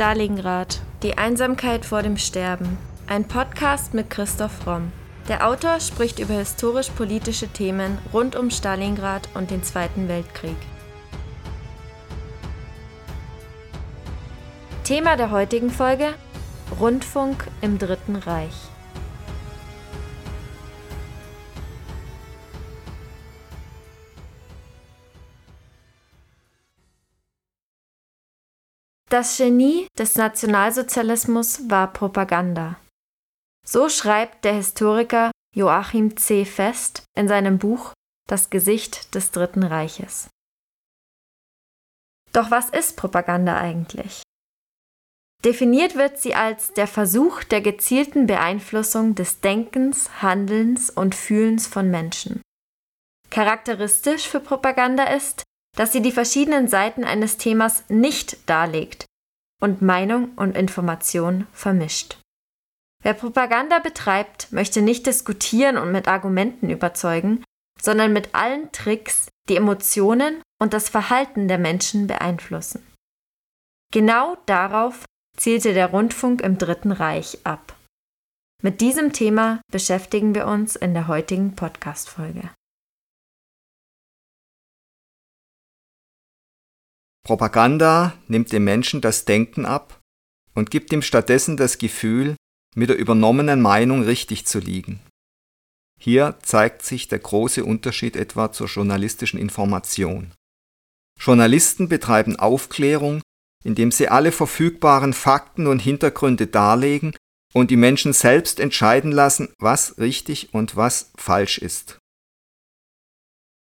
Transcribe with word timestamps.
Stalingrad. 0.00 0.80
Die 1.02 1.18
Einsamkeit 1.18 1.84
vor 1.84 2.00
dem 2.00 2.16
Sterben. 2.16 2.78
Ein 3.06 3.28
Podcast 3.28 3.92
mit 3.92 4.08
Christoph 4.08 4.66
Romm. 4.66 4.92
Der 5.28 5.46
Autor 5.46 5.78
spricht 5.78 6.18
über 6.20 6.32
historisch-politische 6.32 7.48
Themen 7.48 7.98
rund 8.10 8.34
um 8.34 8.50
Stalingrad 8.50 9.28
und 9.34 9.50
den 9.50 9.62
Zweiten 9.62 10.08
Weltkrieg. 10.08 10.56
Thema 14.84 15.16
der 15.16 15.30
heutigen 15.32 15.68
Folge: 15.68 16.14
Rundfunk 16.80 17.46
im 17.60 17.78
Dritten 17.78 18.16
Reich. 18.16 18.69
Das 29.10 29.38
Genie 29.38 29.88
des 29.98 30.14
Nationalsozialismus 30.14 31.68
war 31.68 31.92
Propaganda. 31.92 32.76
So 33.66 33.88
schreibt 33.88 34.44
der 34.44 34.54
Historiker 34.54 35.32
Joachim 35.52 36.16
C. 36.16 36.44
Fest 36.44 37.02
in 37.16 37.26
seinem 37.26 37.58
Buch 37.58 37.92
Das 38.28 38.50
Gesicht 38.50 39.16
des 39.16 39.32
Dritten 39.32 39.64
Reiches. 39.64 40.30
Doch 42.32 42.52
was 42.52 42.70
ist 42.70 42.96
Propaganda 42.96 43.58
eigentlich? 43.58 44.22
Definiert 45.44 45.96
wird 45.96 46.20
sie 46.20 46.36
als 46.36 46.72
der 46.74 46.86
Versuch 46.86 47.42
der 47.42 47.62
gezielten 47.62 48.28
Beeinflussung 48.28 49.16
des 49.16 49.40
Denkens, 49.40 50.22
Handelns 50.22 50.88
und 50.88 51.16
Fühlens 51.16 51.66
von 51.66 51.90
Menschen. 51.90 52.42
Charakteristisch 53.30 54.28
für 54.28 54.38
Propaganda 54.38 55.02
ist, 55.04 55.42
dass 55.80 55.92
sie 55.92 56.02
die 56.02 56.12
verschiedenen 56.12 56.68
Seiten 56.68 57.04
eines 57.04 57.38
Themas 57.38 57.84
nicht 57.88 58.50
darlegt 58.50 59.06
und 59.62 59.80
Meinung 59.80 60.32
und 60.36 60.54
Information 60.54 61.46
vermischt. 61.54 62.18
Wer 63.02 63.14
Propaganda 63.14 63.78
betreibt, 63.78 64.52
möchte 64.52 64.82
nicht 64.82 65.06
diskutieren 65.06 65.78
und 65.78 65.90
mit 65.90 66.06
Argumenten 66.06 66.68
überzeugen, 66.68 67.42
sondern 67.80 68.12
mit 68.12 68.34
allen 68.34 68.70
Tricks 68.72 69.28
die 69.48 69.56
Emotionen 69.56 70.42
und 70.60 70.74
das 70.74 70.90
Verhalten 70.90 71.48
der 71.48 71.56
Menschen 71.56 72.06
beeinflussen. 72.06 72.86
Genau 73.90 74.36
darauf 74.44 75.06
zielte 75.38 75.72
der 75.72 75.86
Rundfunk 75.86 76.42
im 76.42 76.58
Dritten 76.58 76.92
Reich 76.92 77.38
ab. 77.44 77.74
Mit 78.62 78.82
diesem 78.82 79.14
Thema 79.14 79.62
beschäftigen 79.72 80.34
wir 80.34 80.46
uns 80.46 80.76
in 80.76 80.92
der 80.92 81.08
heutigen 81.08 81.56
Podcast-Folge. 81.56 82.50
Propaganda 87.30 88.14
nimmt 88.26 88.50
dem 88.50 88.64
Menschen 88.64 89.00
das 89.00 89.24
Denken 89.24 89.64
ab 89.64 90.00
und 90.56 90.72
gibt 90.72 90.92
ihm 90.92 91.00
stattdessen 91.00 91.56
das 91.56 91.78
Gefühl, 91.78 92.34
mit 92.74 92.88
der 92.88 92.98
übernommenen 92.98 93.60
Meinung 93.60 94.02
richtig 94.02 94.46
zu 94.48 94.58
liegen. 94.58 94.98
Hier 95.96 96.40
zeigt 96.42 96.84
sich 96.84 97.06
der 97.06 97.20
große 97.20 97.64
Unterschied 97.64 98.16
etwa 98.16 98.50
zur 98.50 98.66
journalistischen 98.66 99.38
Information. 99.38 100.32
Journalisten 101.20 101.88
betreiben 101.88 102.34
Aufklärung, 102.34 103.22
indem 103.62 103.92
sie 103.92 104.08
alle 104.08 104.32
verfügbaren 104.32 105.12
Fakten 105.12 105.68
und 105.68 105.78
Hintergründe 105.78 106.48
darlegen 106.48 107.14
und 107.54 107.70
die 107.70 107.76
Menschen 107.76 108.12
selbst 108.12 108.58
entscheiden 108.58 109.12
lassen, 109.12 109.54
was 109.60 109.98
richtig 109.98 110.52
und 110.52 110.74
was 110.74 111.12
falsch 111.16 111.58
ist. 111.58 111.99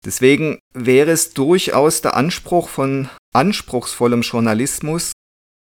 Deswegen 0.08 0.60
wäre 0.74 1.12
es 1.12 1.34
durchaus 1.34 2.00
der 2.00 2.16
Anspruch 2.16 2.70
von 2.70 3.10
anspruchsvollem 3.36 4.22
Journalismus, 4.22 5.12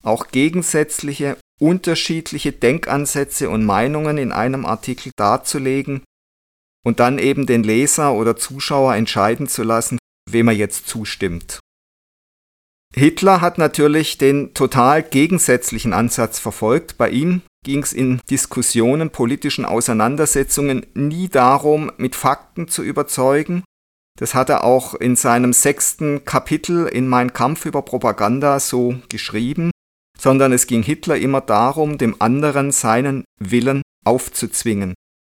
auch 0.05 0.29
gegensätzliche, 0.29 1.37
unterschiedliche 1.59 2.53
Denkansätze 2.53 3.51
und 3.51 3.65
Meinungen 3.65 4.19
in 4.19 4.31
einem 4.31 4.65
Artikel 4.65 5.11
darzulegen 5.17 6.05
und 6.85 7.01
dann 7.01 7.19
eben 7.19 7.47
den 7.47 7.65
Leser 7.65 8.13
oder 8.13 8.37
Zuschauer 8.37 8.95
entscheiden 8.95 9.49
zu 9.49 9.65
lassen, 9.65 9.99
wem 10.31 10.47
er 10.47 10.55
jetzt 10.55 10.87
zustimmt. 10.87 11.59
Hitler 12.95 13.41
hat 13.41 13.59
natürlich 13.59 14.17
den 14.17 14.55
total 14.55 15.03
gegensätzlichen 15.03 15.93
Ansatz 15.93 16.39
verfolgt. 16.39 16.97
Bei 16.99 17.11
ihm 17.11 17.43
ging 17.65 17.83
es 17.83 17.93
in 17.93 18.21
Diskussionen, 18.31 19.11
politischen 19.11 19.65
Auseinandersetzungen 19.65 20.87
nie 20.95 21.29
darum, 21.29 21.91
mit 21.97 22.15
Fakten 22.15 22.69
zu 22.69 22.85
überzeugen, 22.85 23.65
das 24.17 24.35
hat 24.35 24.49
er 24.49 24.65
auch 24.65 24.95
in 24.95 25.15
seinem 25.15 25.53
sechsten 25.53 26.25
Kapitel 26.25 26.87
in 26.87 27.07
Mein 27.07 27.33
Kampf 27.33 27.67
über 27.67 27.83
Propaganda 27.83 28.59
so 28.61 28.97
geschrieben, 29.09 29.71
sondern 30.19 30.53
es 30.53 30.67
ging 30.67 30.83
Hitler 30.83 31.19
immer 31.19 31.43
darum, 31.43 31.99
dem 31.99 32.21
anderen 32.21 32.73
seinen 32.73 33.25
Willen 33.39 33.83
aufzuzwingen, 34.05 34.95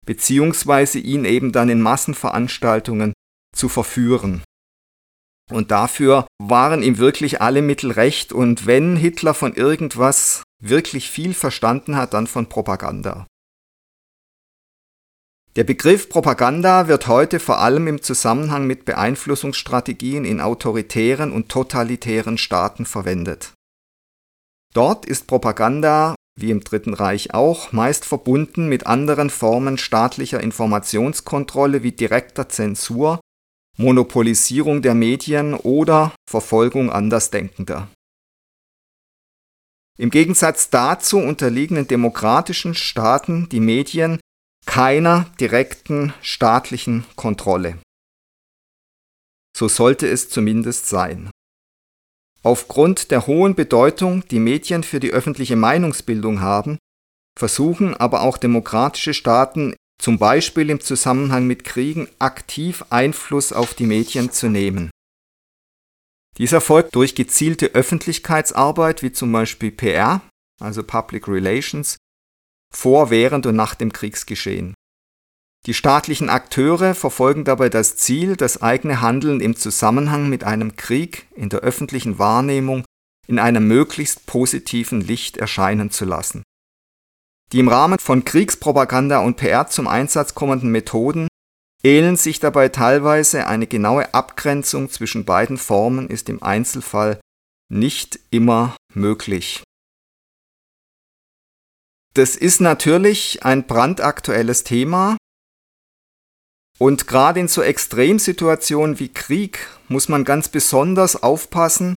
beziehungsweise 0.07 0.99
ihn 0.99 1.25
eben 1.25 1.53
dann 1.53 1.69
in 1.69 1.83
Massenveranstaltungen 1.83 3.13
zu 3.55 3.69
verführen. 3.69 4.43
Und 5.51 5.71
dafür 5.71 6.27
waren 6.39 6.83
ihm 6.83 6.99
wirklich 6.99 7.41
alle 7.41 7.63
Mittel 7.63 7.91
recht, 7.91 8.33
und 8.33 8.67
wenn 8.67 8.97
Hitler 8.97 9.35
von 9.35 9.55
irgendwas 9.55 10.43
wirklich 10.63 11.11
viel 11.11 11.35
verstanden 11.35 11.97
hat, 11.97 12.15
dann 12.15 12.27
von 12.27 12.49
Propaganda. 12.49 13.27
Der 15.57 15.65
Begriff 15.65 16.09
Propaganda 16.09 16.89
wird 16.89 17.09
heute 17.09 17.41
vor 17.41 17.59
allem 17.59 17.89
im 17.89 18.03
Zusammenhang 18.03 18.67
mit 18.67 18.85
Beeinflussungsstrategien 18.85 20.25
in 20.25 20.41
autoritären 20.41 21.33
und 21.33 21.49
totalitären 21.49 22.39
Staaten 22.39 22.87
verwendet. 22.87 23.55
Dort 24.75 25.07
ist 25.07 25.27
Propaganda, 25.27 26.15
wie 26.39 26.51
im 26.51 26.61
Dritten 26.61 26.95
Reich 26.95 27.35
auch, 27.35 27.73
meist 27.73 28.05
verbunden 28.05 28.69
mit 28.69 28.87
anderen 28.87 29.31
Formen 29.31 29.79
staatlicher 29.79 30.41
Informationskontrolle 30.41 31.83
wie 31.83 31.93
direkter 31.93 32.49
Zensur, 32.49 33.19
Monopolisierung 33.77 34.83
der 34.83 34.95
Medien 34.95 35.55
oder 35.55 36.13
Verfolgung 36.29 36.91
Andersdenkender. 36.91 37.89
Im 39.97 40.11
Gegensatz 40.11 40.71
dazu 40.71 41.19
unterliegen 41.19 41.77
in 41.77 41.89
demokratischen 41.89 42.75
Staaten 42.75 43.49
die 43.49 43.61
Medien 43.61 44.21
keiner 44.69 45.25
direkten 45.41 46.13
staatlichen 46.21 47.05
Kontrolle. 47.17 47.79
So 49.57 49.67
sollte 49.67 50.07
es 50.07 50.29
zumindest 50.29 50.91
sein. 50.91 51.31
Aufgrund 52.43 53.11
der 53.11 53.27
hohen 53.27 53.55
Bedeutung, 53.55 54.29
die 54.29 54.39
Medien 54.39 54.85
für 54.85 55.01
die 55.01 55.11
öffentliche 55.11 55.57
Meinungsbildung 55.57 56.43
haben, 56.43 56.77
versuchen 57.37 57.95
aber 57.95 58.21
auch 58.21 58.37
demokratische 58.37 59.15
Staaten 59.15 59.75
zum 60.01 60.19
Beispiel 60.19 60.69
im 60.69 60.81
Zusammenhang 60.81 61.47
mit 61.47 61.65
Kriegen 61.65 62.07
aktiv 62.19 62.85
Einfluss 62.91 63.55
auf 63.55 63.73
die 63.73 63.87
Medien 63.87 64.31
zu 64.31 64.49
nehmen. 64.49 64.91
Dies 66.37 66.53
erfolgt 66.53 66.95
durch 66.95 67.15
gezielte 67.15 67.69
Öffentlichkeitsarbeit 67.69 69.03
wie 69.03 69.13
zum 69.13 69.33
Beispiel 69.33 69.73
PR, 69.73 70.21
also 70.61 70.83
Public 70.83 71.27
Relations, 71.27 71.97
vor, 72.75 73.11
während 73.11 73.47
und 73.47 73.57
nach 73.57 73.75
dem 73.75 73.93
Kriegsgeschehen. 73.93 74.75
Die 75.67 75.75
staatlichen 75.75 76.31
Akteure 76.31 76.95
verfolgen 76.95 77.45
dabei 77.45 77.69
das 77.69 77.97
Ziel, 77.97 78.37
das 78.37 78.63
eigene 78.63 79.01
Handeln 79.01 79.41
im 79.41 79.57
Zusammenhang 79.57 80.29
mit 80.29 80.45
einem 80.45 80.77
Krieg 80.77 81.27
in 81.35 81.49
der 81.49 81.61
öffentlichen 81.61 82.19
Wahrnehmung 82.19 82.85
in 83.27 83.39
einem 83.39 83.69
möglichst 83.69 84.27
positiven 84.27 85.01
Licht 85.01 85.37
erscheinen 85.37 85.91
zu 85.91 86.05
lassen. 86.05 86.43
Die 87.53 87.61
im 87.61 87.69
Rahmen 87.69 87.99
von 87.99 88.25
Kriegspropaganda 88.25 89.19
und 89.19 89.37
PR 89.37 89.69
zum 89.69 89.89
Einsatz 89.89 90.35
kommenden 90.35 90.71
Methoden 90.71 91.29
ähneln 91.83 92.17
sich 92.17 92.41
dabei 92.41 92.69
teilweise, 92.69 93.47
eine 93.47 93.67
genaue 93.67 94.13
Abgrenzung 94.15 94.91
zwischen 94.91 95.25
beiden 95.25 95.57
Formen 95.57 96.09
ist 96.09 96.29
im 96.29 96.43
Einzelfall 96.43 97.21
nicht 97.71 98.19
immer 98.31 98.77
möglich. 98.95 99.63
Das 102.19 102.35
ist 102.35 102.61
natürlich 102.61 103.45
ein 103.45 103.69
brandaktuelles 103.69 104.65
Thema. 104.65 105.17
Und 106.77 107.07
gerade 107.07 107.39
in 107.39 107.47
so 107.47 107.63
Extremsituationen 107.63 108.99
wie 108.99 109.13
Krieg 109.13 109.69
muss 109.87 110.09
man 110.09 110.25
ganz 110.25 110.49
besonders 110.49 111.23
aufpassen, 111.23 111.95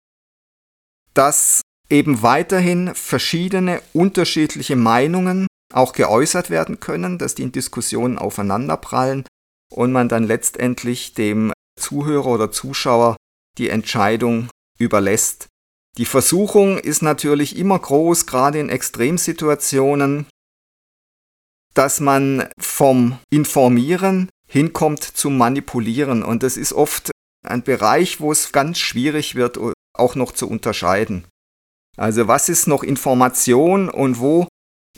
dass 1.15 1.63
eben 1.89 2.21
weiterhin 2.21 2.95
verschiedene 2.95 3.81
unterschiedliche 3.95 4.77
Meinungen 4.77 5.47
auch 5.73 5.95
geäußert 5.95 6.51
werden 6.51 6.81
können, 6.81 7.17
dass 7.17 7.35
die 7.35 7.45
in 7.45 7.53
Diskussionen 7.53 8.19
aufeinanderprallen 8.19 9.25
und 9.73 9.91
man 9.91 10.11
dann 10.11 10.25
letztendlich 10.25 11.15
dem 11.15 11.51
Zuhörer 11.81 12.27
oder 12.27 12.53
Zuschauer 12.53 13.17
die 13.57 13.71
Entscheidung 13.71 14.51
überlässt, 14.79 15.49
die 15.99 16.05
Versuchung 16.05 16.79
ist 16.79 17.03
natürlich 17.03 17.57
immer 17.57 17.79
groß, 17.79 18.27
gerade 18.27 18.61
in 18.61 18.69
Extremsituationen, 18.69 20.27
dass 21.75 22.01
man 22.01 22.49
vom 22.59 23.19
Informieren 23.31 24.29
hinkommt 24.49 25.03
zum 25.03 25.37
Manipulieren. 25.37 26.23
Und 26.23 26.43
das 26.43 26.57
ist 26.57 26.73
oft 26.73 27.11
ein 27.47 27.63
Bereich, 27.63 28.21
wo 28.21 28.33
es 28.33 28.53
ganz 28.53 28.79
schwierig 28.79 29.35
wird, 29.35 29.59
auch 29.97 30.15
noch 30.15 30.33
zu 30.33 30.49
unterscheiden. 30.49 31.27
Also 31.97 32.29
was 32.29 32.49
ist 32.49 32.67
noch 32.67 32.83
Information 32.83 33.89
und 33.89 34.21
wo 34.21 34.49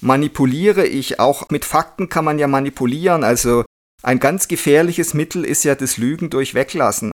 manipuliere 0.00 0.86
ich? 0.86 1.20
Auch 1.20 1.48
mit 1.50 1.64
Fakten 1.64 2.08
kann 2.08 2.24
man 2.24 2.38
ja 2.38 2.48
manipulieren. 2.48 3.24
Also 3.24 3.64
ein 4.02 4.18
ganz 4.18 4.48
gefährliches 4.48 5.14
Mittel 5.14 5.44
ist 5.44 5.64
ja 5.64 5.74
das 5.74 5.96
Lügen 5.96 6.30
durch 6.30 6.54
Weglassen. 6.54 7.11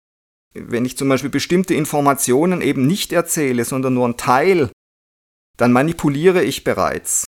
Wenn 0.54 0.84
ich 0.84 0.96
zum 0.96 1.08
Beispiel 1.08 1.30
bestimmte 1.30 1.74
Informationen 1.74 2.60
eben 2.60 2.86
nicht 2.86 3.12
erzähle, 3.12 3.64
sondern 3.64 3.94
nur 3.94 4.04
einen 4.04 4.16
Teil, 4.16 4.70
dann 5.56 5.72
manipuliere 5.72 6.42
ich 6.42 6.64
bereits. 6.64 7.24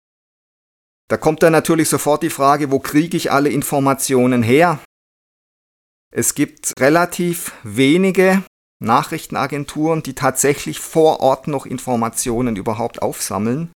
Da 1.09 1.17
kommt 1.17 1.43
dann 1.43 1.53
natürlich 1.53 1.89
sofort 1.89 2.23
die 2.23 2.31
Frage, 2.31 2.71
wo 2.71 2.79
kriege 2.79 3.17
ich 3.17 3.31
alle 3.31 3.51
Informationen 3.51 4.43
her? 4.43 4.79
Es 6.11 6.35
gibt 6.35 6.73
relativ 6.79 7.53
wenige 7.63 8.43
Nachrichtenagenturen, 8.83 10.03
die 10.03 10.15
tatsächlich 10.15 10.81
vor 10.81 11.21
Ort 11.21 11.49
noch 11.49 11.67
Informationen 11.67 12.57
überhaupt 12.57 13.03
aufsammeln. 13.03 13.73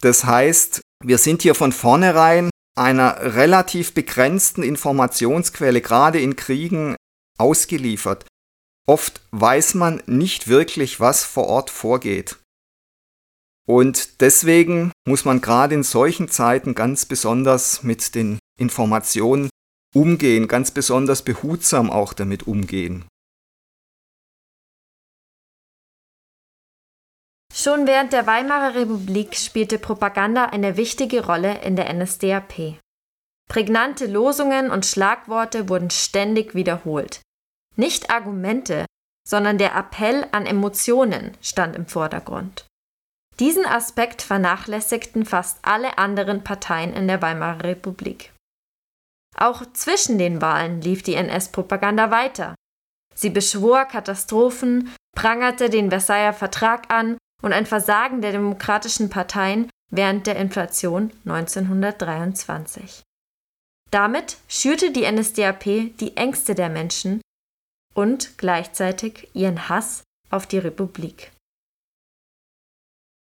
Das 0.00 0.24
heißt, 0.24 0.80
wir 1.04 1.18
sind 1.18 1.42
hier 1.42 1.54
von 1.54 1.72
vornherein 1.72 2.50
einer 2.76 3.34
relativ 3.34 3.94
begrenzten 3.94 4.62
Informationsquelle, 4.62 5.80
gerade 5.80 6.20
in 6.20 6.36
Kriegen, 6.36 6.96
ausgeliefert. 7.38 8.26
Oft 8.86 9.22
weiß 9.30 9.74
man 9.74 10.02
nicht 10.06 10.48
wirklich, 10.48 11.00
was 11.00 11.24
vor 11.24 11.46
Ort 11.46 11.70
vorgeht. 11.70 12.36
Und 13.66 14.20
deswegen 14.20 14.92
muss 15.06 15.24
man 15.24 15.40
gerade 15.40 15.74
in 15.74 15.82
solchen 15.82 16.28
Zeiten 16.28 16.74
ganz 16.74 17.06
besonders 17.06 17.82
mit 17.82 18.14
den 18.14 18.38
Informationen 18.58 19.48
umgehen, 19.94 20.48
ganz 20.48 20.70
besonders 20.70 21.22
behutsam 21.22 21.90
auch 21.90 22.12
damit 22.12 22.46
umgehen. 22.46 23.06
Schon 27.54 27.86
während 27.86 28.12
der 28.12 28.26
Weimarer 28.26 28.74
Republik 28.74 29.36
spielte 29.36 29.78
Propaganda 29.78 30.46
eine 30.46 30.76
wichtige 30.76 31.24
Rolle 31.24 31.62
in 31.62 31.76
der 31.76 31.90
NSDAP. 31.94 32.78
Prägnante 33.48 34.06
Losungen 34.06 34.70
und 34.70 34.84
Schlagworte 34.84 35.68
wurden 35.68 35.90
ständig 35.90 36.54
wiederholt. 36.54 37.22
Nicht 37.76 38.10
Argumente, 38.10 38.86
sondern 39.26 39.58
der 39.58 39.74
Appell 39.74 40.26
an 40.32 40.46
Emotionen 40.46 41.36
stand 41.40 41.76
im 41.76 41.86
Vordergrund. 41.86 42.66
Diesen 43.40 43.66
Aspekt 43.66 44.22
vernachlässigten 44.22 45.24
fast 45.24 45.58
alle 45.62 45.98
anderen 45.98 46.44
Parteien 46.44 46.92
in 46.92 47.08
der 47.08 47.20
Weimarer 47.20 47.64
Republik. 47.64 48.32
Auch 49.36 49.64
zwischen 49.72 50.18
den 50.18 50.40
Wahlen 50.40 50.80
lief 50.80 51.02
die 51.02 51.14
NS-Propaganda 51.14 52.12
weiter. 52.12 52.54
Sie 53.16 53.30
beschwor 53.30 53.86
Katastrophen, 53.86 54.94
prangerte 55.16 55.68
den 55.70 55.90
Versailler 55.90 56.32
Vertrag 56.32 56.92
an 56.92 57.18
und 57.42 57.52
ein 57.52 57.66
Versagen 57.66 58.20
der 58.20 58.32
demokratischen 58.32 59.10
Parteien 59.10 59.68
während 59.90 60.26
der 60.26 60.36
Inflation 60.36 61.12
1923. 61.24 63.02
Damit 63.90 64.36
schürte 64.48 64.92
die 64.92 65.10
NSDAP 65.10 65.64
die 65.98 66.16
Ängste 66.16 66.54
der 66.54 66.68
Menschen 66.68 67.20
und 67.94 68.36
gleichzeitig 68.38 69.28
ihren 69.34 69.68
Hass 69.68 70.02
auf 70.30 70.46
die 70.46 70.58
Republik. 70.58 71.32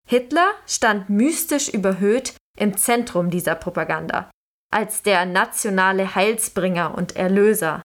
Hitler 0.09 0.55
stand 0.67 1.09
mystisch 1.09 1.69
überhöht 1.69 2.35
im 2.59 2.77
Zentrum 2.77 3.31
dieser 3.31 3.55
Propaganda, 3.55 4.31
als 4.73 5.03
der 5.03 5.27
nationale 5.27 6.15
Heilsbringer 6.15 6.95
und 6.95 7.17
Erlöser. 7.17 7.83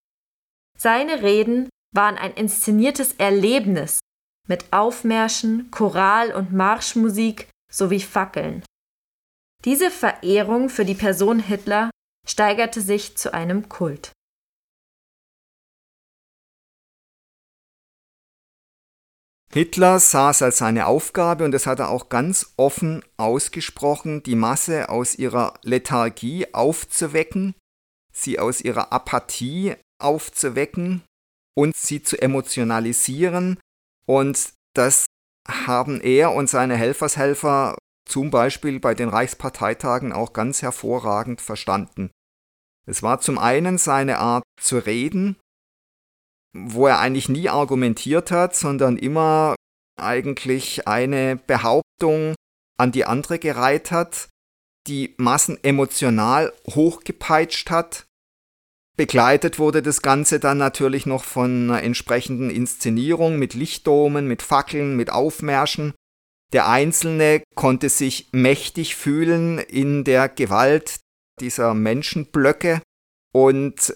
Seine 0.77 1.21
Reden 1.21 1.69
waren 1.93 2.17
ein 2.17 2.33
inszeniertes 2.33 3.13
Erlebnis 3.13 3.99
mit 4.47 4.71
Aufmärschen, 4.71 5.69
Choral- 5.71 6.33
und 6.33 6.51
Marschmusik 6.51 7.49
sowie 7.71 7.99
Fackeln. 7.99 8.63
Diese 9.65 9.91
Verehrung 9.91 10.69
für 10.69 10.85
die 10.85 10.95
Person 10.95 11.39
Hitler 11.39 11.91
steigerte 12.27 12.81
sich 12.81 13.17
zu 13.17 13.33
einem 13.33 13.69
Kult. 13.69 14.11
Hitler 19.53 19.99
sah 19.99 20.29
es 20.29 20.41
als 20.41 20.59
seine 20.59 20.85
Aufgabe, 20.87 21.43
und 21.43 21.51
das 21.51 21.67
hat 21.67 21.79
er 21.79 21.89
auch 21.89 22.07
ganz 22.07 22.53
offen 22.55 23.03
ausgesprochen, 23.17 24.23
die 24.23 24.35
Masse 24.35 24.89
aus 24.89 25.15
ihrer 25.15 25.55
Lethargie 25.63 26.53
aufzuwecken, 26.53 27.55
sie 28.13 28.39
aus 28.39 28.61
ihrer 28.61 28.93
Apathie 28.93 29.75
aufzuwecken 29.99 31.03
und 31.53 31.75
sie 31.75 32.01
zu 32.01 32.21
emotionalisieren. 32.21 33.59
Und 34.05 34.53
das 34.73 35.05
haben 35.47 35.99
er 35.99 36.33
und 36.33 36.49
seine 36.49 36.77
Helfershelfer 36.77 37.77
zum 38.05 38.31
Beispiel 38.31 38.79
bei 38.79 38.93
den 38.93 39.09
Reichsparteitagen 39.09 40.13
auch 40.13 40.31
ganz 40.33 40.61
hervorragend 40.61 41.41
verstanden. 41.41 42.09
Es 42.85 43.03
war 43.03 43.19
zum 43.19 43.37
einen 43.37 43.77
seine 43.77 44.17
Art 44.17 44.43
zu 44.59 44.77
reden, 44.77 45.35
wo 46.53 46.87
er 46.87 46.99
eigentlich 46.99 47.29
nie 47.29 47.49
argumentiert 47.49 48.31
hat, 48.31 48.55
sondern 48.55 48.97
immer 48.97 49.55
eigentlich 49.99 50.87
eine 50.87 51.35
Behauptung 51.35 52.35
an 52.77 52.91
die 52.91 53.05
andere 53.05 53.39
gereiht 53.39 53.91
hat, 53.91 54.29
die 54.87 55.13
Massen 55.17 55.63
emotional 55.63 56.53
hochgepeitscht 56.67 57.69
hat. 57.69 58.05
Begleitet 58.97 59.59
wurde 59.59 59.81
das 59.81 60.01
Ganze 60.01 60.39
dann 60.39 60.57
natürlich 60.57 61.05
noch 61.05 61.23
von 61.23 61.69
einer 61.69 61.83
entsprechenden 61.83 62.49
Inszenierung 62.49 63.37
mit 63.39 63.53
Lichtdomen, 63.53 64.27
mit 64.27 64.41
Fackeln, 64.41 64.97
mit 64.97 65.11
Aufmärschen. 65.11 65.93
Der 66.53 66.67
Einzelne 66.67 67.43
konnte 67.55 67.87
sich 67.89 68.29
mächtig 68.33 68.95
fühlen 68.95 69.59
in 69.59 70.03
der 70.03 70.27
Gewalt 70.27 70.99
dieser 71.39 71.73
Menschenblöcke 71.73 72.81
und 73.33 73.95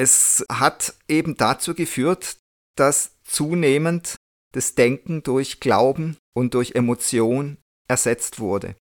es 0.00 0.46
hat 0.50 0.94
eben 1.08 1.36
dazu 1.36 1.74
geführt, 1.74 2.38
dass 2.74 3.18
zunehmend 3.22 4.16
das 4.52 4.74
Denken 4.74 5.22
durch 5.22 5.60
Glauben 5.60 6.16
und 6.34 6.54
durch 6.54 6.74
Emotion 6.74 7.58
ersetzt 7.86 8.40
wurde. 8.40 8.76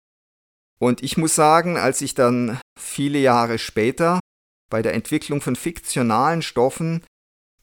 Und 0.79 1.03
ich 1.03 1.17
muss 1.17 1.35
sagen, 1.35 1.75
als 1.75 1.99
ich 1.99 2.13
dann 2.13 2.61
viele 2.79 3.19
Jahre 3.19 3.59
später 3.59 4.21
bei 4.69 4.81
der 4.81 4.93
Entwicklung 4.93 5.41
von 5.41 5.57
fiktionalen 5.57 6.41
Stoffen 6.41 7.03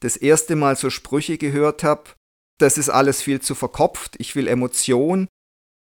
das 0.01 0.17
erste 0.17 0.55
Mal 0.55 0.75
so 0.75 0.91
Sprüche 0.91 1.39
gehört 1.39 1.83
habe, 1.83 2.11
das 2.59 2.77
ist 2.77 2.89
alles 2.89 3.23
viel 3.23 3.41
zu 3.41 3.55
verkopft, 3.55 4.17
ich 4.19 4.35
will 4.35 4.47
Emotion 4.47 5.27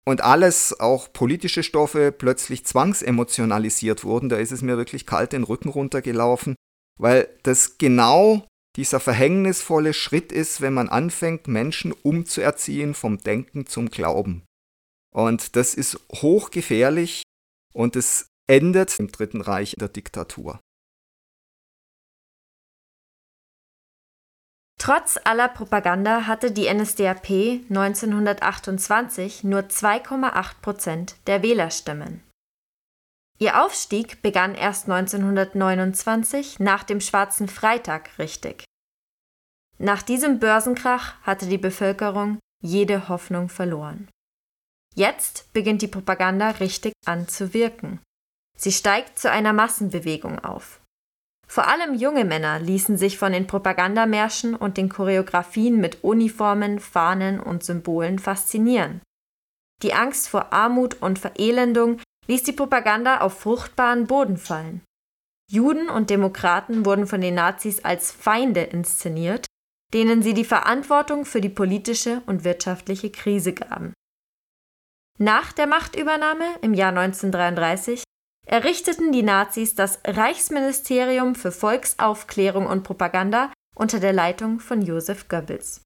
und 0.04 0.22
alles, 0.22 0.80
auch 0.80 1.12
politische 1.12 1.62
Stoffe, 1.62 2.10
plötzlich 2.10 2.66
zwangsemotionalisiert 2.66 4.02
wurden, 4.02 4.28
da 4.28 4.38
ist 4.38 4.50
es 4.50 4.60
mir 4.60 4.76
wirklich 4.76 5.06
kalt 5.06 5.32
den 5.32 5.44
Rücken 5.44 5.68
runtergelaufen, 5.68 6.56
weil 7.00 7.28
das 7.42 7.78
genau 7.78 8.46
dieser 8.76 9.00
verhängnisvolle 9.00 9.94
Schritt 9.94 10.32
ist, 10.32 10.60
wenn 10.60 10.74
man 10.74 10.88
anfängt, 10.88 11.48
Menschen 11.48 11.92
umzuerziehen 11.92 12.94
vom 12.94 13.18
Denken 13.18 13.66
zum 13.66 13.88
Glauben. 13.90 14.44
Und 15.12 15.56
das 15.56 15.74
ist 15.74 15.98
hochgefährlich 16.12 17.22
und 17.72 17.96
es 17.96 18.28
endet 18.48 18.98
im 19.00 19.10
Dritten 19.10 19.40
Reich 19.40 19.74
der 19.78 19.88
Diktatur. 19.88 20.60
Trotz 24.78 25.18
aller 25.24 25.48
Propaganda 25.48 26.26
hatte 26.26 26.52
die 26.52 26.72
NSDAP 26.72 27.28
1928 27.68 29.44
nur 29.44 29.60
2,8 29.60 30.54
Prozent 30.62 31.16
der 31.26 31.42
Wählerstimmen. 31.42 32.22
Ihr 33.42 33.64
Aufstieg 33.64 34.20
begann 34.20 34.54
erst 34.54 34.90
1929 34.90 36.60
nach 36.60 36.84
dem 36.84 37.00
Schwarzen 37.00 37.48
Freitag 37.48 38.18
richtig. 38.18 38.64
Nach 39.78 40.02
diesem 40.02 40.38
Börsenkrach 40.38 41.18
hatte 41.22 41.46
die 41.46 41.56
Bevölkerung 41.56 42.38
jede 42.62 43.08
Hoffnung 43.08 43.48
verloren. 43.48 44.08
Jetzt 44.94 45.50
beginnt 45.54 45.80
die 45.80 45.88
Propaganda 45.88 46.50
richtig 46.50 46.92
an 47.06 47.28
zu 47.28 47.54
wirken. 47.54 48.00
Sie 48.58 48.72
steigt 48.72 49.18
zu 49.18 49.30
einer 49.30 49.54
Massenbewegung 49.54 50.38
auf. 50.40 50.80
Vor 51.48 51.66
allem 51.66 51.94
junge 51.94 52.26
Männer 52.26 52.58
ließen 52.58 52.98
sich 52.98 53.16
von 53.16 53.32
den 53.32 53.46
Propagandamärschen 53.46 54.54
und 54.54 54.76
den 54.76 54.90
Choreografien 54.90 55.80
mit 55.80 56.04
Uniformen, 56.04 56.78
Fahnen 56.78 57.40
und 57.40 57.64
Symbolen 57.64 58.18
faszinieren. 58.18 59.00
Die 59.82 59.94
Angst 59.94 60.28
vor 60.28 60.52
Armut 60.52 61.00
und 61.00 61.18
Verelendung 61.18 62.00
ließ 62.30 62.44
die 62.44 62.52
Propaganda 62.52 63.22
auf 63.22 63.40
fruchtbaren 63.40 64.06
Boden 64.06 64.36
fallen. 64.36 64.82
Juden 65.50 65.88
und 65.88 66.10
Demokraten 66.10 66.86
wurden 66.86 67.08
von 67.08 67.20
den 67.20 67.34
Nazis 67.34 67.84
als 67.84 68.12
Feinde 68.12 68.62
inszeniert, 68.62 69.46
denen 69.92 70.22
sie 70.22 70.32
die 70.32 70.44
Verantwortung 70.44 71.24
für 71.24 71.40
die 71.40 71.48
politische 71.48 72.22
und 72.26 72.44
wirtschaftliche 72.44 73.10
Krise 73.10 73.52
gaben. 73.52 73.92
Nach 75.18 75.52
der 75.52 75.66
Machtübernahme 75.66 76.44
im 76.62 76.72
Jahr 76.72 76.90
1933 76.90 78.04
errichteten 78.46 79.10
die 79.10 79.24
Nazis 79.24 79.74
das 79.74 79.98
Reichsministerium 80.06 81.34
für 81.34 81.50
Volksaufklärung 81.50 82.66
und 82.66 82.84
Propaganda 82.84 83.52
unter 83.74 83.98
der 83.98 84.12
Leitung 84.12 84.60
von 84.60 84.82
Josef 84.82 85.28
Goebbels. 85.28 85.82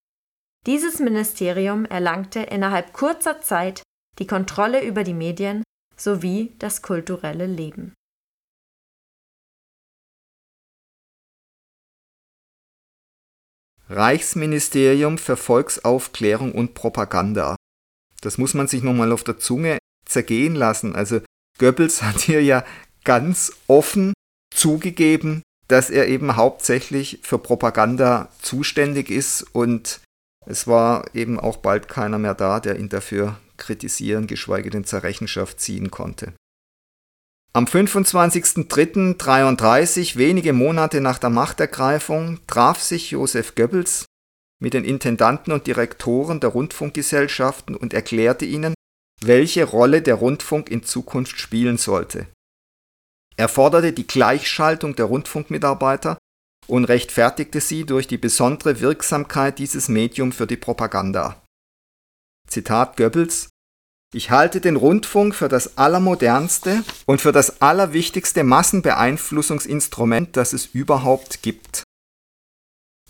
Dieses 0.67 0.99
Ministerium 0.99 1.87
erlangte 1.87 2.41
innerhalb 2.41 2.93
kurzer 2.93 3.41
Zeit 3.41 3.83
die 4.19 4.27
Kontrolle 4.27 4.85
über 4.85 5.05
die 5.05 5.15
Medien 5.15 5.64
sowie 5.97 6.55
das 6.59 6.83
kulturelle 6.83 7.47
Leben. 7.47 7.95
Reichsministerium 13.89 15.19
für 15.19 15.37
Volksaufklärung 15.37 16.53
und 16.53 16.75
Propaganda. 16.75 17.57
Das 18.23 18.39
muss 18.39 18.55
man 18.55 18.67
sich 18.67 18.83
nochmal 18.83 19.13
auf 19.13 19.25
der 19.25 19.39
Zunge 19.39 19.79
zergehen 20.07 20.55
lassen. 20.55 20.97
Also 20.97 21.21
Goebbels 21.59 22.03
hat 22.03 22.21
hier 22.21 22.43
ja 22.43 22.65
ganz 23.05 23.53
offen 23.67 24.15
zugegeben, 24.55 25.43
dass 25.69 25.91
er 25.91 26.09
eben 26.09 26.37
hauptsächlich 26.37 27.21
für 27.23 27.39
Propaganda 27.39 28.29
zuständig 28.41 29.11
ist 29.11 29.43
und 29.55 30.01
es 30.47 30.67
war 30.67 31.15
eben 31.15 31.41
auch 31.41 31.59
bald 31.59 31.89
keiner 31.89 32.19
mehr 32.19 32.35
da, 32.35 32.61
der 32.61 32.79
ihn 32.79 32.89
dafür 32.89 33.39
kritisieren, 33.57 34.27
geschweige 34.27 34.71
denn 34.71 34.85
zur 34.85 35.03
Rechenschaft 35.03 35.61
ziehen 35.61 35.91
konnte. 35.91 36.35
Am 37.53 37.67
25.03.33, 37.67 40.17
wenige 40.17 40.53
Monate 40.53 41.01
nach 41.01 41.19
der 41.19 41.31
Machtergreifung, 41.31 42.41
traf 42.49 42.81
sich 42.81 43.13
Josef 43.13 43.55
Goebbels 43.55 44.07
mit 44.61 44.75
den 44.75 44.85
Intendanten 44.85 45.53
und 45.53 45.67
Direktoren 45.67 46.41
der 46.41 46.51
Rundfunkgesellschaften 46.51 47.77
und 47.77 47.95
erklärte 47.95 48.45
ihnen, 48.45 48.75
welche 49.23 49.65
Rolle 49.65 50.03
der 50.03 50.17
Rundfunk 50.17 50.69
in 50.69 50.83
Zukunft 50.83 51.39
spielen 51.39 51.79
sollte. 51.79 52.27
Er 53.37 53.49
forderte 53.49 53.93
die 53.93 54.07
Gleichschaltung 54.07 54.97
der 54.97 55.07
Rundfunkmitarbeiter 55.07 56.19
und 56.67 56.87
rechtfertigte 56.87 57.61
sie 57.61 57.85
durch 57.85 58.07
die 58.07 58.19
besondere 58.19 58.81
Wirksamkeit 58.81 59.59
dieses 59.59 59.89
Medium 59.89 60.33
für 60.33 60.47
die 60.47 60.57
Propaganda. 60.57 61.43
Zitat 62.49 62.97
Goebbels 62.97 63.49
Ich 64.15 64.31
halte 64.31 64.61
den 64.61 64.77
Rundfunk 64.77 65.35
für 65.35 65.49
das 65.49 65.77
allermodernste 65.79 66.85
und 67.07 67.21
für 67.21 67.33
das 67.33 67.61
allerwichtigste 67.63 68.45
Massenbeeinflussungsinstrument, 68.45 70.37
das 70.37 70.53
es 70.53 70.67
überhaupt 70.67 71.43
gibt. 71.43 71.83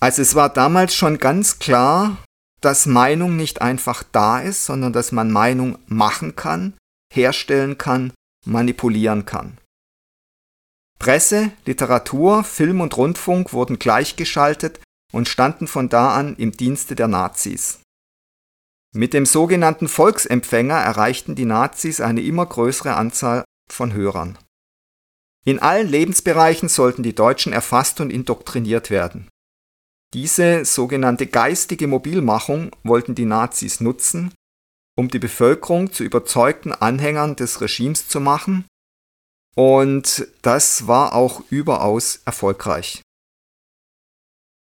Also 0.01 0.23
es 0.23 0.35
war 0.35 0.49
damals 0.49 0.95
schon 0.95 1.19
ganz 1.19 1.59
klar, 1.59 2.19
dass 2.61 2.87
Meinung 2.87 3.37
nicht 3.37 3.61
einfach 3.61 4.03
da 4.13 4.41
ist, 4.41 4.65
sondern 4.65 4.93
dass 4.93 5.13
man 5.13 5.31
Meinung 5.31 5.79
machen 5.87 6.35
kann, 6.37 6.75
herstellen 7.13 7.77
kann, 7.77 8.13
manipulieren 8.47 9.27
kann. 9.27 9.59
Presse, 10.99 11.53
Literatur, 11.67 12.45
Film 12.45 12.81
und 12.81 12.97
Rundfunk 12.97 13.53
wurden 13.53 13.79
gleichgeschaltet 13.79 14.81
und 15.13 15.29
standen 15.29 15.67
von 15.67 15.89
da 15.89 16.15
an 16.15 16.37
im 16.37 16.53
Dienste 16.53 16.95
der 16.95 17.09
Nazis. 17.09 17.81
Mit 18.97 19.13
dem 19.13 19.27
sogenannten 19.27 19.89
Volksempfänger 19.89 20.77
erreichten 20.77 21.35
die 21.35 21.45
Nazis 21.45 22.01
eine 22.01 22.23
immer 22.23 22.47
größere 22.47 22.95
Anzahl 22.95 23.45
von 23.69 23.93
Hörern. 23.93 24.39
In 25.45 25.59
allen 25.59 25.89
Lebensbereichen 25.89 26.69
sollten 26.69 27.03
die 27.03 27.15
Deutschen 27.15 27.53
erfasst 27.53 28.01
und 28.01 28.11
indoktriniert 28.11 28.91
werden. 28.91 29.29
Diese 30.15 30.65
sogenannte 30.65 31.27
geistige 31.27 31.89
Mobilmachung 31.89 32.71
wollten 32.85 33.17
die 33.17 33.25
Nazis 33.25 33.81
nutzen, 33.81 34.33
um 34.97 35.09
die 35.09 35.19
Bevölkerung 35.19 35.93
zu 35.93 36.05
überzeugten 36.05 36.73
Anhängern 36.73 37.35
des 37.35 37.61
Regimes 37.61 38.07
zu 38.07 38.21
machen 38.21 38.65
und 39.57 40.29
das 40.43 40.87
war 40.87 41.15
auch 41.15 41.43
überaus 41.51 42.21
erfolgreich. 42.25 43.03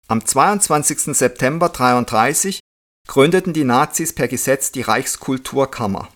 Am 0.09 0.25
22. 0.25 1.17
September 1.17 1.67
1933 1.67 2.59
gründeten 3.07 3.53
die 3.53 3.63
Nazis 3.63 4.13
per 4.13 4.27
Gesetz 4.27 4.71
die 4.71 4.81
Reichskulturkammer. 4.81 6.09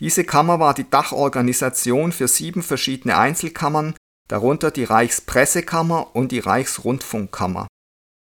Diese 0.00 0.24
Kammer 0.24 0.60
war 0.60 0.74
die 0.74 0.88
Dachorganisation 0.88 2.12
für 2.12 2.28
sieben 2.28 2.62
verschiedene 2.62 3.16
Einzelkammern, 3.16 3.94
darunter 4.28 4.70
die 4.70 4.84
Reichspressekammer 4.84 6.14
und 6.14 6.32
die 6.32 6.40
Reichsrundfunkkammer. 6.40 7.66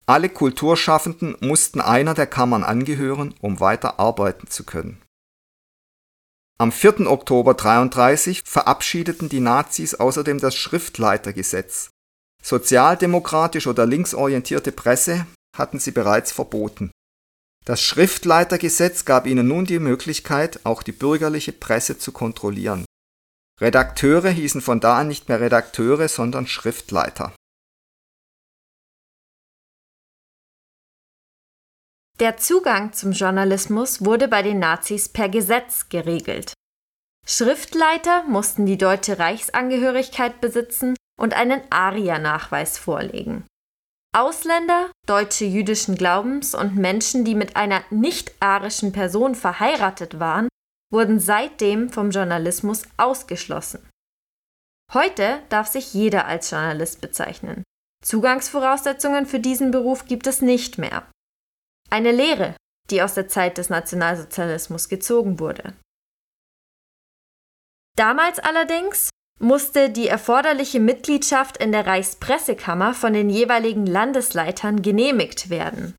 Alle 0.06 0.28
Kulturschaffenden 0.28 1.36
mussten 1.40 1.80
einer 1.80 2.14
der 2.14 2.26
Kammern 2.26 2.62
angehören, 2.62 3.34
um 3.40 3.60
weiter 3.60 3.98
arbeiten 3.98 4.48
zu 4.48 4.64
können 4.64 5.02
am 6.60 6.72
4. 6.72 7.06
Oktober 7.06 7.52
1933 7.52 8.42
verabschiedeten 8.44 9.28
die 9.28 9.38
Nazis 9.38 9.94
außerdem 9.94 10.40
das 10.40 10.56
Schriftleitergesetz. 10.56 11.90
Sozialdemokratisch 12.42 13.68
oder 13.68 13.86
linksorientierte 13.86 14.72
Presse 14.72 15.24
hatten 15.56 15.78
sie 15.78 15.92
bereits 15.92 16.32
verboten. 16.32 16.90
Das 17.68 17.82
Schriftleitergesetz 17.82 19.04
gab 19.04 19.26
ihnen 19.26 19.46
nun 19.46 19.66
die 19.66 19.78
Möglichkeit, 19.78 20.64
auch 20.64 20.82
die 20.82 20.92
bürgerliche 20.92 21.52
Presse 21.52 21.98
zu 21.98 22.12
kontrollieren. 22.12 22.86
Redakteure 23.60 24.30
hießen 24.30 24.62
von 24.62 24.80
da 24.80 24.96
an 24.96 25.08
nicht 25.08 25.28
mehr 25.28 25.38
Redakteure, 25.38 26.08
sondern 26.08 26.46
Schriftleiter 26.46 27.34
Der 32.18 32.38
Zugang 32.38 32.94
zum 32.94 33.12
Journalismus 33.12 34.02
wurde 34.02 34.28
bei 34.28 34.40
den 34.40 34.60
Nazis 34.60 35.10
per 35.10 35.28
Gesetz 35.28 35.90
geregelt. 35.90 36.54
Schriftleiter 37.26 38.22
mussten 38.22 38.64
die 38.64 38.78
deutsche 38.78 39.18
Reichsangehörigkeit 39.18 40.40
besitzen 40.40 40.96
und 41.20 41.34
einen 41.34 41.60
Ariernachweis 41.70 42.78
vorlegen. 42.78 43.44
Ausländer, 44.14 44.90
Deutsche 45.06 45.44
jüdischen 45.44 45.94
Glaubens 45.94 46.54
und 46.54 46.76
Menschen, 46.76 47.24
die 47.24 47.34
mit 47.34 47.56
einer 47.56 47.84
nicht-arischen 47.90 48.92
Person 48.92 49.34
verheiratet 49.34 50.18
waren, 50.18 50.48
wurden 50.90 51.20
seitdem 51.20 51.90
vom 51.90 52.10
Journalismus 52.10 52.84
ausgeschlossen. 52.96 53.86
Heute 54.94 55.42
darf 55.50 55.66
sich 55.66 55.92
jeder 55.92 56.26
als 56.26 56.50
Journalist 56.50 57.00
bezeichnen. 57.02 57.62
Zugangsvoraussetzungen 58.02 59.26
für 59.26 59.40
diesen 59.40 59.70
Beruf 59.70 60.06
gibt 60.06 60.26
es 60.26 60.40
nicht 60.40 60.78
mehr. 60.78 61.10
Eine 61.90 62.12
Lehre, 62.12 62.56
die 62.90 63.02
aus 63.02 63.14
der 63.14 63.28
Zeit 63.28 63.58
des 63.58 63.68
Nationalsozialismus 63.68 64.88
gezogen 64.88 65.38
wurde. 65.40 65.74
Damals 67.96 68.38
allerdings 68.38 69.10
musste 69.38 69.90
die 69.90 70.08
erforderliche 70.08 70.80
Mitgliedschaft 70.80 71.56
in 71.58 71.72
der 71.72 71.86
Reichspressekammer 71.86 72.94
von 72.94 73.12
den 73.12 73.30
jeweiligen 73.30 73.86
Landesleitern 73.86 74.82
genehmigt 74.82 75.50
werden. 75.50 75.94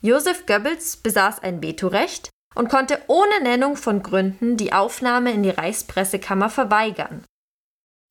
Josef 0.00 0.46
Goebbels 0.46 0.96
besaß 0.96 1.40
ein 1.40 1.62
Vetorecht 1.62 2.30
und 2.54 2.68
konnte 2.68 3.00
ohne 3.06 3.42
Nennung 3.42 3.76
von 3.76 4.02
Gründen 4.02 4.56
die 4.56 4.72
Aufnahme 4.72 5.32
in 5.32 5.42
die 5.42 5.50
Reichspressekammer 5.50 6.50
verweigern. 6.50 7.24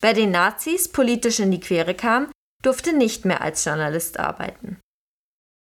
Wer 0.00 0.14
den 0.14 0.30
Nazis 0.30 0.88
politisch 0.88 1.40
in 1.40 1.50
die 1.50 1.60
Quere 1.60 1.94
kam, 1.94 2.30
durfte 2.62 2.92
nicht 2.92 3.24
mehr 3.24 3.40
als 3.42 3.64
Journalist 3.64 4.18
arbeiten. 4.18 4.78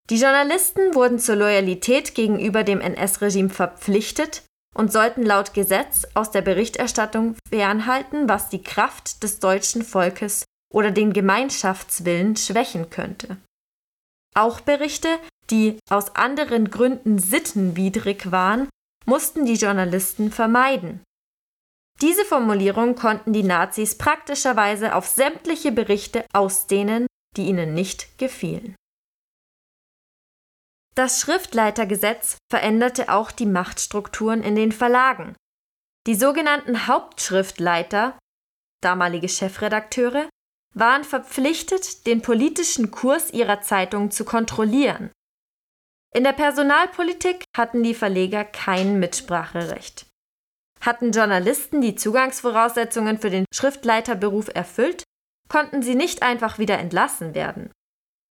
Die 0.09 0.17
Journalisten 0.17 0.93
wurden 0.93 1.19
zur 1.19 1.35
Loyalität 1.35 2.15
gegenüber 2.15 2.63
dem 2.63 2.79
NS-Regime 2.79 3.49
verpflichtet 3.49 4.43
und 4.75 4.91
sollten 4.91 5.23
laut 5.23 5.53
Gesetz 5.53 6.05
aus 6.13 6.31
der 6.31 6.41
Berichterstattung 6.41 7.35
fernhalten, 7.49 8.29
was 8.29 8.49
die 8.49 8.61
Kraft 8.61 9.23
des 9.23 9.39
deutschen 9.39 9.83
Volkes 9.83 10.43
oder 10.71 10.91
den 10.91 11.13
Gemeinschaftswillen 11.13 12.35
schwächen 12.35 12.89
könnte. 12.89 13.37
Auch 14.35 14.59
Berichte, 14.59 15.07
die 15.49 15.79
aus 15.89 16.15
anderen 16.15 16.69
Gründen 16.69 17.19
sittenwidrig 17.19 18.31
waren, 18.31 18.67
mussten 19.05 19.45
die 19.45 19.53
Journalisten 19.53 20.31
vermeiden. 20.31 21.01
Diese 22.01 22.25
Formulierung 22.25 22.95
konnten 22.95 23.31
die 23.31 23.43
Nazis 23.43 23.97
praktischerweise 23.97 24.95
auf 24.95 25.07
sämtliche 25.07 25.71
Berichte 25.71 26.25
ausdehnen, 26.33 27.07
die 27.37 27.45
ihnen 27.45 27.73
nicht 27.73 28.17
gefielen. 28.17 28.75
Das 30.95 31.19
Schriftleitergesetz 31.19 32.37
veränderte 32.49 33.09
auch 33.09 33.31
die 33.31 33.45
Machtstrukturen 33.45 34.41
in 34.41 34.55
den 34.55 34.71
Verlagen. 34.71 35.35
Die 36.07 36.15
sogenannten 36.15 36.87
Hauptschriftleiter, 36.87 38.17
damalige 38.81 39.27
Chefredakteure, 39.27 40.29
waren 40.73 41.03
verpflichtet, 41.03 42.05
den 42.05 42.21
politischen 42.21 42.91
Kurs 42.91 43.31
ihrer 43.31 43.61
Zeitung 43.61 44.11
zu 44.11 44.23
kontrollieren. 44.23 45.11
In 46.13 46.23
der 46.23 46.33
Personalpolitik 46.33 47.43
hatten 47.55 47.83
die 47.83 47.93
Verleger 47.93 48.45
kein 48.45 48.99
Mitspracherecht. 48.99 50.05
Hatten 50.79 51.11
Journalisten 51.11 51.81
die 51.81 51.95
Zugangsvoraussetzungen 51.95 53.17
für 53.17 53.29
den 53.29 53.45
Schriftleiterberuf 53.53 54.49
erfüllt, 54.53 55.03
konnten 55.49 55.81
sie 55.81 55.95
nicht 55.95 56.23
einfach 56.23 56.57
wieder 56.57 56.77
entlassen 56.77 57.35
werden. 57.35 57.71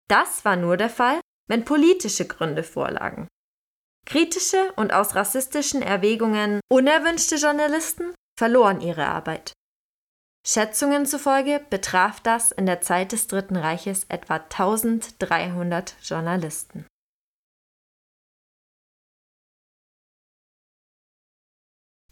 Das 0.08 0.46
war 0.46 0.58
nur 0.58 0.78
der 0.78 0.90
Fall, 0.90 1.22
wenn 1.52 1.66
politische 1.66 2.26
Gründe 2.26 2.64
vorlagen. 2.64 3.28
Kritische 4.06 4.72
und 4.78 4.94
aus 4.94 5.16
rassistischen 5.16 5.82
Erwägungen 5.82 6.62
unerwünschte 6.72 7.36
Journalisten 7.36 8.16
verloren 8.40 8.80
ihre 8.80 9.06
Arbeit. 9.06 9.52
Schätzungen 10.48 11.06
zufolge 11.06 11.60
betraf 11.70 12.22
das 12.22 12.54
in 12.54 12.66
der 12.66 12.80
Zeit 12.80 13.12
des 13.12 13.28
Dritten 13.28 13.58
Reiches 13.58 14.06
etwa 14.08 14.36
1300 14.36 15.98
Journalisten. 16.02 16.88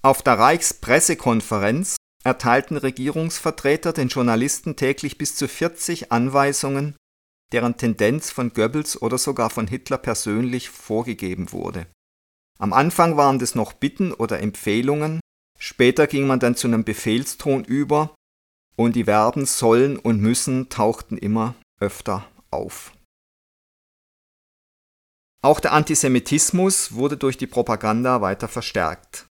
Auf 0.01 0.21
der 0.21 0.37
Reichspressekonferenz 0.37 1.95
erteilten 2.25 2.75
Regierungsvertreter 2.75 3.93
den 3.93 4.09
Journalisten 4.09 4.75
täglich 4.75 5.17
bis 5.17 5.35
zu 5.35 5.47
40 5.47 6.11
Anweisungen, 6.11 6.97
deren 7.51 7.77
Tendenz 7.77 8.31
von 8.31 8.53
Goebbels 8.53 9.01
oder 9.01 9.17
sogar 9.17 9.49
von 9.49 9.67
Hitler 9.67 9.97
persönlich 9.97 10.69
vorgegeben 10.69 11.51
wurde. 11.51 11.87
Am 12.59 12.73
Anfang 12.73 13.17
waren 13.17 13.39
das 13.39 13.55
noch 13.55 13.73
Bitten 13.73 14.13
oder 14.13 14.39
Empfehlungen, 14.39 15.19
später 15.57 16.07
ging 16.07 16.27
man 16.27 16.39
dann 16.39 16.55
zu 16.55 16.67
einem 16.67 16.83
Befehlston 16.83 17.63
über 17.63 18.13
und 18.75 18.95
die 18.95 19.05
Verben 19.05 19.45
sollen 19.45 19.97
und 19.97 20.21
müssen 20.21 20.69
tauchten 20.69 21.17
immer 21.17 21.55
öfter 21.79 22.25
auf. 22.51 22.93
Auch 25.41 25.61
der 25.61 25.71
Antisemitismus 25.71 26.93
wurde 26.93 27.15
durch 27.15 27.37
die 27.37 27.47
Propaganda 27.47 28.21
weiter 28.21 28.49
verstärkt. 28.49 29.25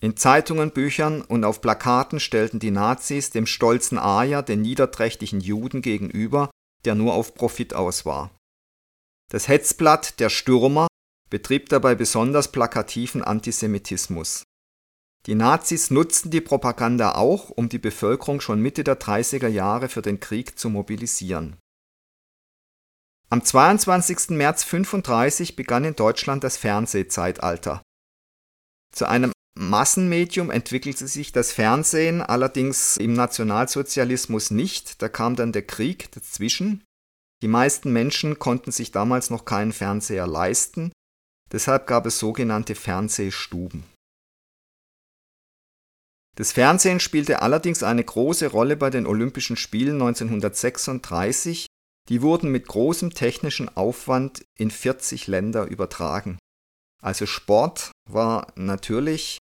In 0.00 0.16
Zeitungen, 0.16 0.72
Büchern 0.72 1.22
und 1.22 1.44
auf 1.44 1.60
Plakaten 1.60 2.18
stellten 2.18 2.58
die 2.58 2.72
Nazis 2.72 3.30
dem 3.30 3.46
stolzen 3.46 3.96
Arier 3.96 4.42
den 4.42 4.62
niederträchtigen 4.62 5.40
Juden 5.40 5.80
gegenüber, 5.80 6.50
der 6.84 6.94
nur 6.94 7.14
auf 7.14 7.34
Profit 7.34 7.74
aus 7.74 8.06
war. 8.06 8.30
Das 9.30 9.48
Hetzblatt 9.48 10.20
Der 10.20 10.30
Stürmer 10.30 10.86
betrieb 11.30 11.68
dabei 11.68 11.94
besonders 11.94 12.52
plakativen 12.52 13.22
Antisemitismus. 13.22 14.44
Die 15.26 15.34
Nazis 15.34 15.90
nutzten 15.90 16.30
die 16.30 16.42
Propaganda 16.42 17.14
auch, 17.14 17.50
um 17.50 17.68
die 17.68 17.78
Bevölkerung 17.78 18.40
schon 18.40 18.60
Mitte 18.60 18.84
der 18.84 19.00
30er 19.00 19.48
Jahre 19.48 19.88
für 19.88 20.02
den 20.02 20.20
Krieg 20.20 20.58
zu 20.58 20.68
mobilisieren. 20.68 21.56
Am 23.30 23.42
22. 23.42 24.30
März 24.30 24.62
1935 24.64 25.56
begann 25.56 25.84
in 25.84 25.96
Deutschland 25.96 26.44
das 26.44 26.56
Fernsehzeitalter. 26.56 27.82
Zu 28.92 29.08
einem 29.08 29.32
Massenmedium 29.56 30.50
entwickelte 30.50 31.06
sich 31.06 31.30
das 31.30 31.52
Fernsehen 31.52 32.22
allerdings 32.22 32.96
im 32.96 33.12
Nationalsozialismus 33.12 34.50
nicht, 34.50 35.00
da 35.00 35.08
kam 35.08 35.36
dann 35.36 35.52
der 35.52 35.62
Krieg 35.62 36.10
dazwischen. 36.10 36.82
Die 37.42 37.48
meisten 37.48 37.92
Menschen 37.92 38.38
konnten 38.38 38.72
sich 38.72 38.90
damals 38.90 39.30
noch 39.30 39.44
keinen 39.44 39.72
Fernseher 39.72 40.26
leisten, 40.26 40.92
deshalb 41.52 41.86
gab 41.86 42.06
es 42.06 42.18
sogenannte 42.18 42.74
Fernsehstuben. 42.74 43.84
Das 46.36 46.50
Fernsehen 46.50 46.98
spielte 46.98 47.42
allerdings 47.42 47.84
eine 47.84 48.02
große 48.02 48.48
Rolle 48.48 48.76
bei 48.76 48.90
den 48.90 49.06
Olympischen 49.06 49.56
Spielen 49.56 50.02
1936, 50.02 51.66
die 52.08 52.22
wurden 52.22 52.50
mit 52.50 52.66
großem 52.66 53.14
technischen 53.14 53.74
Aufwand 53.76 54.44
in 54.58 54.72
40 54.72 55.28
Länder 55.28 55.66
übertragen. 55.66 56.38
Also 57.00 57.26
Sport 57.26 57.92
war 58.10 58.52
natürlich 58.56 59.38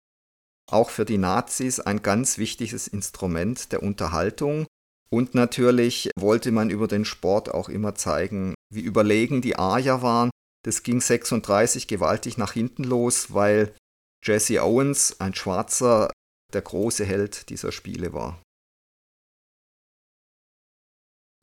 auch 0.72 0.90
für 0.90 1.06
die 1.06 1.18
Nazis 1.18 1.80
ein 1.80 2.02
ganz 2.02 2.38
wichtiges 2.38 2.88
Instrument 2.88 3.72
der 3.72 3.84
Unterhaltung. 3.84 4.66
Und 5.10 5.36
natürlich 5.36 6.10
wollte 6.18 6.52
man 6.52 6.70
über 6.70 6.88
den 6.88 7.06
Sport 7.06 7.54
auch 7.54 7.70
immer 7.70 7.96
zeigen, 7.96 8.56
wie 8.74 8.82
überlegen 8.82 9.42
die 9.42 9.56
Arier 9.56 10.02
waren. 10.02 10.32
Das 10.66 10.84
ging 10.84 11.02
36 11.02 11.88
gewaltig 11.88 12.38
nach 12.38 12.54
hinten 12.54 12.84
los, 12.84 13.34
weil 13.34 13.76
Jesse 14.24 14.64
Owens, 14.64 15.20
ein 15.20 15.36
Schwarzer, 15.36 16.10
der 16.54 16.62
große 16.62 17.06
Held 17.06 17.50
dieser 17.50 17.72
Spiele 17.72 18.14
war. 18.14 18.42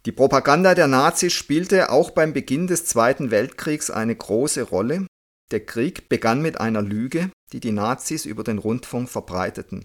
Die 0.07 0.13
Propaganda 0.13 0.75
der 0.75 0.87
Nazis 0.87 1.35
spielte 1.35 1.91
auch 1.91 2.11
beim 2.11 2.33
Beginn 2.33 2.67
des 2.67 2.87
Zweiten 2.87 3.31
Weltkriegs 3.31 3.91
eine 3.91 4.17
große 4.17 4.63
Rolle. 4.63 5.07
Der 5.51 5.65
Krieg 5.65 6.09
begann 6.09 6.43
mit 6.43 6.61
einer 6.61 6.83
Lüge, 6.83 7.31
die 7.53 7.61
die 7.61 7.73
Nazis 7.73 8.25
über 8.25 8.45
den 8.45 8.59
Rundfunk 8.59 9.09
verbreiteten. 9.09 9.85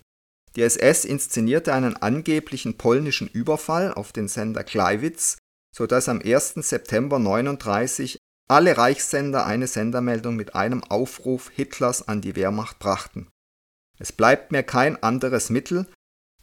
Die 0.55 0.61
SS 0.61 1.05
inszenierte 1.05 1.73
einen 1.73 1.97
angeblichen 1.97 2.77
polnischen 2.77 3.27
Überfall 3.27 3.93
auf 3.93 4.11
den 4.13 4.27
Sender 4.27 4.63
Gleiwitz, 4.63 5.37
sodass 5.75 6.07
am 6.07 6.21
1. 6.21 6.53
September 6.55 7.17
1939 7.17 8.17
alle 8.47 8.77
Reichssender 8.77 9.45
eine 9.45 9.67
Sendermeldung 9.67 10.35
mit 10.35 10.55
einem 10.55 10.83
Aufruf 10.83 11.49
Hitlers 11.49 12.07
an 12.07 12.21
die 12.21 12.35
Wehrmacht 12.35 12.79
brachten. 12.79 13.27
Es 13.97 14.11
bleibt 14.11 14.51
mir 14.51 14.63
kein 14.63 15.01
anderes 15.01 15.49
Mittel, 15.49 15.87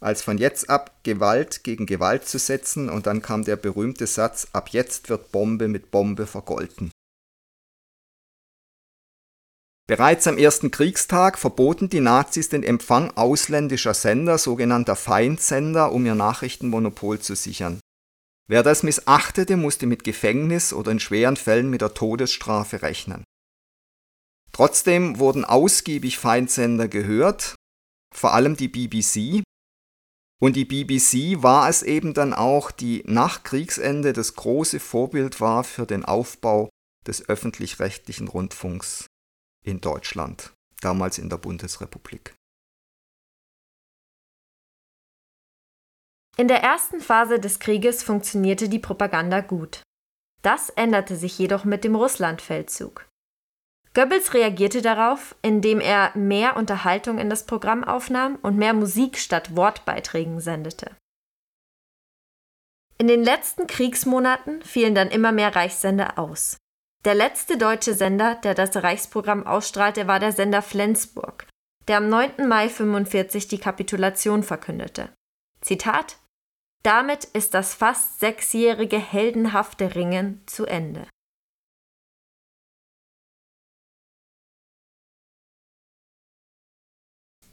als 0.00 0.22
von 0.22 0.36
jetzt 0.36 0.68
ab 0.68 0.98
Gewalt 1.04 1.62
gegen 1.62 1.86
Gewalt 1.86 2.26
zu 2.26 2.38
setzen, 2.38 2.90
und 2.90 3.06
dann 3.06 3.22
kam 3.22 3.44
der 3.44 3.56
berühmte 3.56 4.08
Satz, 4.08 4.48
ab 4.52 4.70
jetzt 4.70 5.08
wird 5.08 5.30
Bombe 5.30 5.68
mit 5.68 5.92
Bombe 5.92 6.26
vergolten. 6.26 6.90
Bereits 9.92 10.26
am 10.26 10.38
ersten 10.38 10.70
Kriegstag 10.70 11.36
verboten 11.36 11.90
die 11.90 12.00
Nazis 12.00 12.48
den 12.48 12.62
Empfang 12.62 13.10
ausländischer 13.10 13.92
Sender, 13.92 14.38
sogenannter 14.38 14.96
Feindsender, 14.96 15.92
um 15.92 16.06
ihr 16.06 16.14
Nachrichtenmonopol 16.14 17.18
zu 17.18 17.36
sichern. 17.36 17.78
Wer 18.48 18.62
das 18.62 18.84
missachtete, 18.84 19.58
musste 19.58 19.84
mit 19.84 20.02
Gefängnis 20.02 20.72
oder 20.72 20.92
in 20.92 20.98
schweren 20.98 21.36
Fällen 21.36 21.68
mit 21.68 21.82
der 21.82 21.92
Todesstrafe 21.92 22.80
rechnen. 22.80 23.24
Trotzdem 24.52 25.18
wurden 25.18 25.44
ausgiebig 25.44 26.16
Feindsender 26.16 26.88
gehört, 26.88 27.54
vor 28.14 28.32
allem 28.32 28.56
die 28.56 28.68
BBC. 28.68 29.42
Und 30.40 30.56
die 30.56 30.64
BBC 30.64 31.42
war 31.42 31.68
es 31.68 31.82
eben 31.82 32.14
dann 32.14 32.32
auch, 32.32 32.70
die 32.70 33.02
nach 33.04 33.42
Kriegsende 33.42 34.14
das 34.14 34.36
große 34.36 34.80
Vorbild 34.80 35.42
war 35.42 35.64
für 35.64 35.84
den 35.84 36.02
Aufbau 36.02 36.70
des 37.06 37.28
öffentlich-rechtlichen 37.28 38.28
Rundfunks 38.28 39.04
in 39.62 39.80
Deutschland, 39.80 40.52
damals 40.80 41.18
in 41.18 41.28
der 41.28 41.38
Bundesrepublik. 41.38 42.34
In 46.36 46.48
der 46.48 46.62
ersten 46.62 47.00
Phase 47.00 47.38
des 47.38 47.60
Krieges 47.60 48.02
funktionierte 48.02 48.68
die 48.68 48.78
Propaganda 48.78 49.40
gut. 49.40 49.82
Das 50.42 50.70
änderte 50.70 51.16
sich 51.16 51.38
jedoch 51.38 51.64
mit 51.64 51.84
dem 51.84 51.94
Russlandfeldzug. 51.94 53.06
Goebbels 53.94 54.32
reagierte 54.32 54.80
darauf, 54.80 55.36
indem 55.42 55.78
er 55.78 56.16
mehr 56.16 56.56
Unterhaltung 56.56 57.18
in 57.18 57.28
das 57.28 57.44
Programm 57.44 57.84
aufnahm 57.84 58.36
und 58.36 58.56
mehr 58.56 58.72
Musik 58.72 59.18
statt 59.18 59.54
Wortbeiträgen 59.54 60.40
sendete. 60.40 60.96
In 62.96 63.06
den 63.06 63.22
letzten 63.22 63.66
Kriegsmonaten 63.66 64.62
fielen 64.62 64.94
dann 64.94 65.08
immer 65.08 65.32
mehr 65.32 65.54
Reichssender 65.54 66.18
aus. 66.18 66.56
Der 67.04 67.16
letzte 67.16 67.58
deutsche 67.58 67.94
Sender, 67.94 68.36
der 68.36 68.54
das 68.54 68.76
Reichsprogramm 68.76 69.44
ausstrahlte, 69.44 70.06
war 70.06 70.20
der 70.20 70.30
Sender 70.30 70.62
Flensburg, 70.62 71.48
der 71.88 71.96
am 71.96 72.08
9. 72.08 72.46
Mai 72.46 72.68
45 72.68 73.48
die 73.48 73.58
Kapitulation 73.58 74.44
verkündete. 74.44 75.12
Zitat 75.60 76.18
Damit 76.84 77.24
ist 77.24 77.54
das 77.54 77.74
fast 77.74 78.20
sechsjährige 78.20 78.98
heldenhafte 78.98 79.96
Ringen 79.96 80.42
zu 80.46 80.64
Ende. 80.64 81.08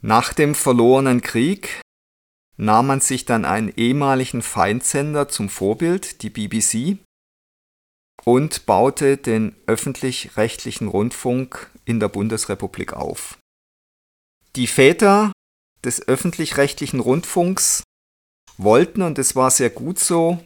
Nach 0.00 0.32
dem 0.32 0.54
verlorenen 0.54 1.22
Krieg 1.22 1.82
nahm 2.56 2.86
man 2.86 3.00
sich 3.00 3.24
dann 3.24 3.44
einen 3.44 3.68
ehemaligen 3.76 4.42
Feindsender 4.42 5.28
zum 5.28 5.48
Vorbild, 5.48 6.22
die 6.22 6.30
BBC, 6.30 6.98
und 8.24 8.66
baute 8.66 9.16
den 9.16 9.54
öffentlich-rechtlichen 9.66 10.88
Rundfunk 10.88 11.70
in 11.84 12.00
der 12.00 12.08
Bundesrepublik 12.08 12.92
auf. 12.92 13.38
Die 14.56 14.66
Väter 14.66 15.32
des 15.84 16.06
öffentlich-rechtlichen 16.06 17.00
Rundfunks 17.00 17.82
wollten, 18.56 19.02
und 19.02 19.18
es 19.18 19.36
war 19.36 19.50
sehr 19.50 19.70
gut 19.70 19.98
so, 19.98 20.38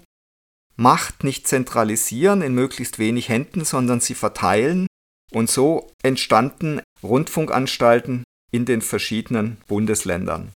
Macht 0.77 1.23
nicht 1.23 1.47
zentralisieren 1.47 2.43
in 2.43 2.53
möglichst 2.55 2.99
wenig 2.99 3.29
Händen, 3.29 3.65
sondern 3.65 4.01
sie 4.01 4.15
verteilen, 4.15 4.87
und 5.33 5.49
so 5.49 5.93
entstanden 6.03 6.81
Rundfunkanstalten 7.03 8.25
in 8.51 8.65
den 8.65 8.83
verschiedenen 8.83 9.59
Bundesländern. 9.67 10.53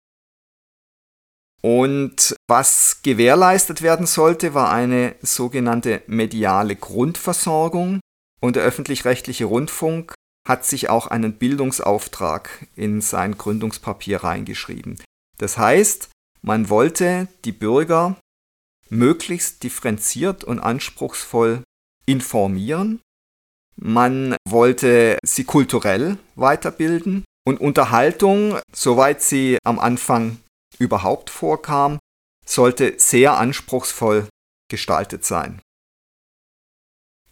Und 1.66 2.36
was 2.48 3.02
gewährleistet 3.02 3.82
werden 3.82 4.06
sollte, 4.06 4.54
war 4.54 4.72
eine 4.72 5.16
sogenannte 5.24 6.04
mediale 6.06 6.76
Grundversorgung. 6.76 8.02
Und 8.40 8.56
der 8.56 8.62
öffentlich-rechtliche 8.62 9.46
Rundfunk 9.46 10.14
hat 10.48 10.64
sich 10.64 10.92
auch 10.92 11.08
einen 11.08 11.40
Bildungsauftrag 11.40 12.68
in 12.76 13.02
sein 13.02 13.36
Gründungspapier 13.36 14.24
reingeschrieben. 14.24 15.02
Das 15.40 15.58
heißt, 15.58 16.10
man 16.44 16.70
wollte 16.70 17.30
die 17.46 17.52
Bürger 17.52 18.16
möglichst 18.90 19.64
differenziert 19.64 20.44
und 20.44 20.60
anspruchsvoll 20.60 21.64
informieren. 22.06 23.02
Man 23.76 24.36
wollte 24.48 25.18
sie 25.26 25.46
kulturell 25.46 26.20
weiterbilden 26.36 27.26
und 27.44 27.60
Unterhaltung, 27.60 28.60
soweit 28.72 29.24
sie 29.24 29.58
am 29.64 29.80
Anfang 29.80 30.38
überhaupt 30.80 31.30
vorkam, 31.30 32.00
sollte 32.46 32.96
sehr 32.98 33.38
anspruchsvoll 33.38 34.28
gestaltet 34.70 35.26
sein. 35.26 35.62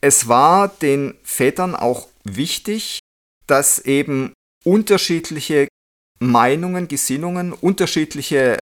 Es 0.02 0.28
war 0.28 0.68
den 0.68 1.18
Vätern 1.24 1.76
auch 1.76 2.10
wichtig, 2.24 3.00
dass 3.48 3.80
eben 3.80 4.34
unterschiedliche 4.66 5.68
Meinungen, 6.20 6.88
Gesinnungen, 6.88 7.54
unterschiedliche 7.54 8.58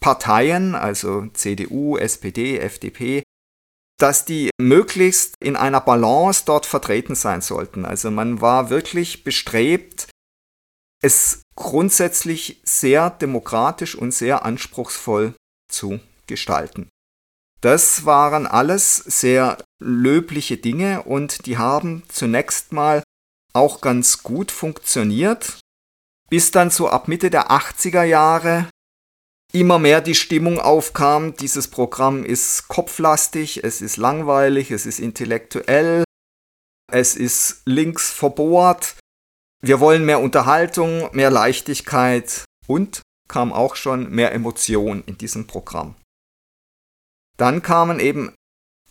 Parteien, 0.00 0.74
also 0.74 1.26
CDU, 1.34 1.96
SPD, 1.96 2.58
FDP, 2.58 3.22
dass 3.98 4.24
die 4.24 4.50
möglichst 4.58 5.34
in 5.40 5.56
einer 5.56 5.80
Balance 5.80 6.44
dort 6.46 6.64
vertreten 6.64 7.14
sein 7.14 7.42
sollten. 7.42 7.84
Also 7.84 8.10
man 8.10 8.40
war 8.40 8.70
wirklich 8.70 9.24
bestrebt, 9.24 10.08
es 11.02 11.42
grundsätzlich 11.56 12.60
sehr 12.64 13.10
demokratisch 13.10 13.94
und 13.94 14.12
sehr 14.12 14.44
anspruchsvoll 14.44 15.34
zu 15.70 16.00
gestalten. 16.26 16.88
Das 17.60 18.06
waren 18.06 18.46
alles 18.46 18.96
sehr 18.96 19.58
löbliche 19.82 20.56
Dinge 20.56 21.02
und 21.02 21.46
die 21.46 21.58
haben 21.58 22.02
zunächst 22.08 22.72
mal 22.72 23.02
auch 23.52 23.80
ganz 23.80 24.22
gut 24.22 24.50
funktioniert, 24.50 25.58
bis 26.30 26.50
dann 26.50 26.70
so 26.70 26.88
ab 26.88 27.08
Mitte 27.08 27.30
der 27.30 27.50
80er 27.50 28.04
Jahre 28.04 28.68
immer 29.52 29.78
mehr 29.78 30.00
die 30.00 30.14
Stimmung 30.14 30.60
aufkam, 30.60 31.36
dieses 31.36 31.68
Programm 31.68 32.24
ist 32.24 32.68
kopflastig, 32.68 33.64
es 33.64 33.80
ist 33.80 33.96
langweilig, 33.96 34.70
es 34.70 34.86
ist 34.86 35.00
intellektuell, 35.00 36.04
es 36.90 37.16
ist 37.16 37.62
links 37.64 38.10
verbohrt, 38.10 38.96
wir 39.60 39.80
wollen 39.80 40.04
mehr 40.04 40.20
Unterhaltung, 40.20 41.14
mehr 41.14 41.30
Leichtigkeit 41.30 42.44
und 42.66 43.02
kam 43.28 43.52
auch 43.52 43.76
schon 43.76 44.10
mehr 44.10 44.32
Emotion 44.32 45.04
in 45.06 45.18
diesem 45.18 45.46
Programm. 45.46 45.94
Dann 47.36 47.62
kamen 47.62 48.00
eben 48.00 48.34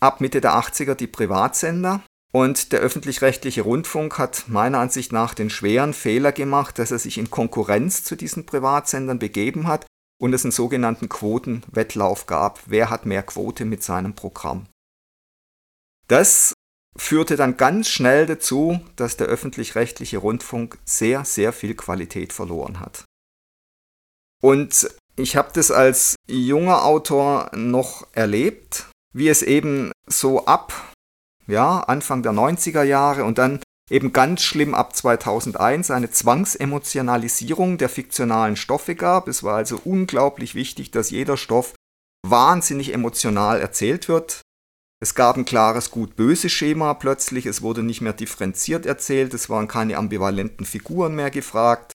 ab 0.00 0.20
Mitte 0.20 0.40
der 0.40 0.52
80er 0.54 0.94
die 0.94 1.06
Privatsender 1.06 2.02
und 2.32 2.72
der 2.72 2.80
öffentlich-rechtliche 2.80 3.62
Rundfunk 3.62 4.18
hat 4.18 4.44
meiner 4.46 4.78
Ansicht 4.78 5.12
nach 5.12 5.34
den 5.34 5.50
schweren 5.50 5.92
Fehler 5.92 6.32
gemacht, 6.32 6.78
dass 6.78 6.90
er 6.90 6.98
sich 6.98 7.18
in 7.18 7.30
Konkurrenz 7.30 8.04
zu 8.04 8.16
diesen 8.16 8.46
Privatsendern 8.46 9.18
begeben 9.18 9.66
hat 9.66 9.86
und 10.20 10.32
es 10.32 10.44
einen 10.44 10.52
sogenannten 10.52 11.08
Quotenwettlauf 11.08 12.26
gab. 12.26 12.60
Wer 12.66 12.90
hat 12.90 13.06
mehr 13.06 13.22
Quote 13.22 13.64
mit 13.64 13.82
seinem 13.82 14.14
Programm? 14.14 14.66
Das 16.06 16.52
führte 16.96 17.36
dann 17.36 17.56
ganz 17.56 17.88
schnell 17.88 18.26
dazu, 18.26 18.80
dass 18.96 19.16
der 19.16 19.28
öffentlich-rechtliche 19.28 20.18
Rundfunk 20.18 20.78
sehr, 20.84 21.24
sehr 21.24 21.52
viel 21.52 21.74
Qualität 21.74 22.32
verloren 22.32 22.80
hat. 22.80 23.04
Und 24.42 24.90
ich 25.16 25.36
habe 25.36 25.50
das 25.52 25.70
als 25.70 26.16
junger 26.26 26.84
Autor 26.84 27.50
noch 27.54 28.06
erlebt, 28.12 28.88
wie 29.12 29.28
es 29.28 29.42
eben 29.42 29.92
so 30.06 30.46
ab 30.46 30.94
ja, 31.46 31.80
Anfang 31.80 32.22
der 32.22 32.32
90er 32.32 32.82
Jahre 32.82 33.24
und 33.24 33.38
dann 33.38 33.60
eben 33.90 34.12
ganz 34.12 34.42
schlimm 34.42 34.74
ab 34.74 34.94
2001 34.94 35.90
eine 35.90 36.10
Zwangsemotionalisierung 36.10 37.76
der 37.76 37.88
fiktionalen 37.88 38.56
Stoffe 38.56 38.94
gab. 38.94 39.28
Es 39.28 39.42
war 39.42 39.56
also 39.56 39.80
unglaublich 39.84 40.54
wichtig, 40.54 40.90
dass 40.92 41.10
jeder 41.10 41.36
Stoff 41.36 41.74
wahnsinnig 42.26 42.94
emotional 42.94 43.60
erzählt 43.60 44.08
wird. 44.08 44.42
Es 45.02 45.14
gab 45.14 45.36
ein 45.36 45.46
klares 45.46 45.90
Gut-Böse-Schema 45.90 46.92
plötzlich, 46.94 47.46
es 47.46 47.62
wurde 47.62 47.82
nicht 47.82 48.02
mehr 48.02 48.12
differenziert 48.12 48.84
erzählt, 48.84 49.32
es 49.32 49.48
waren 49.48 49.66
keine 49.66 49.96
ambivalenten 49.96 50.66
Figuren 50.66 51.14
mehr 51.14 51.30
gefragt. 51.30 51.92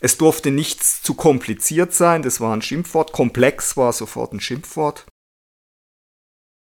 Es 0.00 0.16
durfte 0.16 0.50
nichts 0.50 1.02
zu 1.02 1.12
kompliziert 1.14 1.92
sein, 1.92 2.22
das 2.22 2.40
war 2.40 2.54
ein 2.54 2.62
Schimpfwort. 2.62 3.12
Komplex 3.12 3.76
war 3.76 3.92
sofort 3.92 4.32
ein 4.32 4.40
Schimpfwort. 4.40 5.06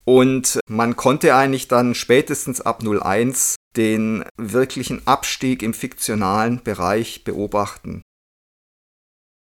Und 0.07 0.61
man 0.68 0.97
konnte 0.97 1.35
eigentlich 1.35 1.68
dann 1.68 1.94
spätestens 1.94 2.61
ab 2.61 2.83
01 2.83 3.57
den 3.77 4.25
wirklichen 4.37 5.07
Abstieg 5.07 5.62
im 5.62 5.75
fiktionalen 5.75 6.62
Bereich 6.62 7.25
beobachten. 7.25 8.03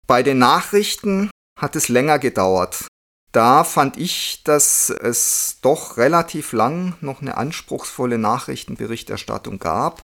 Bei 0.07 0.23
den 0.23 0.37
Nachrichten 0.37 1.29
hat 1.59 1.75
es 1.75 1.89
länger 1.89 2.19
gedauert. 2.19 2.87
Da 3.31 3.63
fand 3.63 3.97
ich, 3.97 4.43
dass 4.43 4.89
es 4.89 5.59
doch 5.61 5.97
relativ 5.97 6.51
lang 6.51 6.95
noch 7.01 7.21
eine 7.21 7.37
anspruchsvolle 7.37 8.17
Nachrichtenberichterstattung 8.17 9.59
gab. 9.59 10.01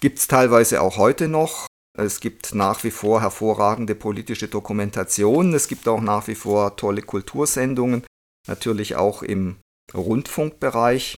Gibt 0.00 0.18
es 0.18 0.28
teilweise 0.28 0.82
auch 0.82 0.98
heute 0.98 1.28
noch. 1.28 1.66
Es 1.96 2.20
gibt 2.20 2.54
nach 2.54 2.84
wie 2.84 2.90
vor 2.90 3.22
hervorragende 3.22 3.94
politische 3.94 4.48
Dokumentationen. 4.48 5.54
Es 5.54 5.68
gibt 5.68 5.88
auch 5.88 6.02
nach 6.02 6.26
wie 6.26 6.34
vor 6.34 6.76
tolle 6.76 7.00
Kultursendungen, 7.00 8.04
natürlich 8.46 8.96
auch 8.96 9.22
im 9.22 9.56
Rundfunkbereich. 9.94 11.14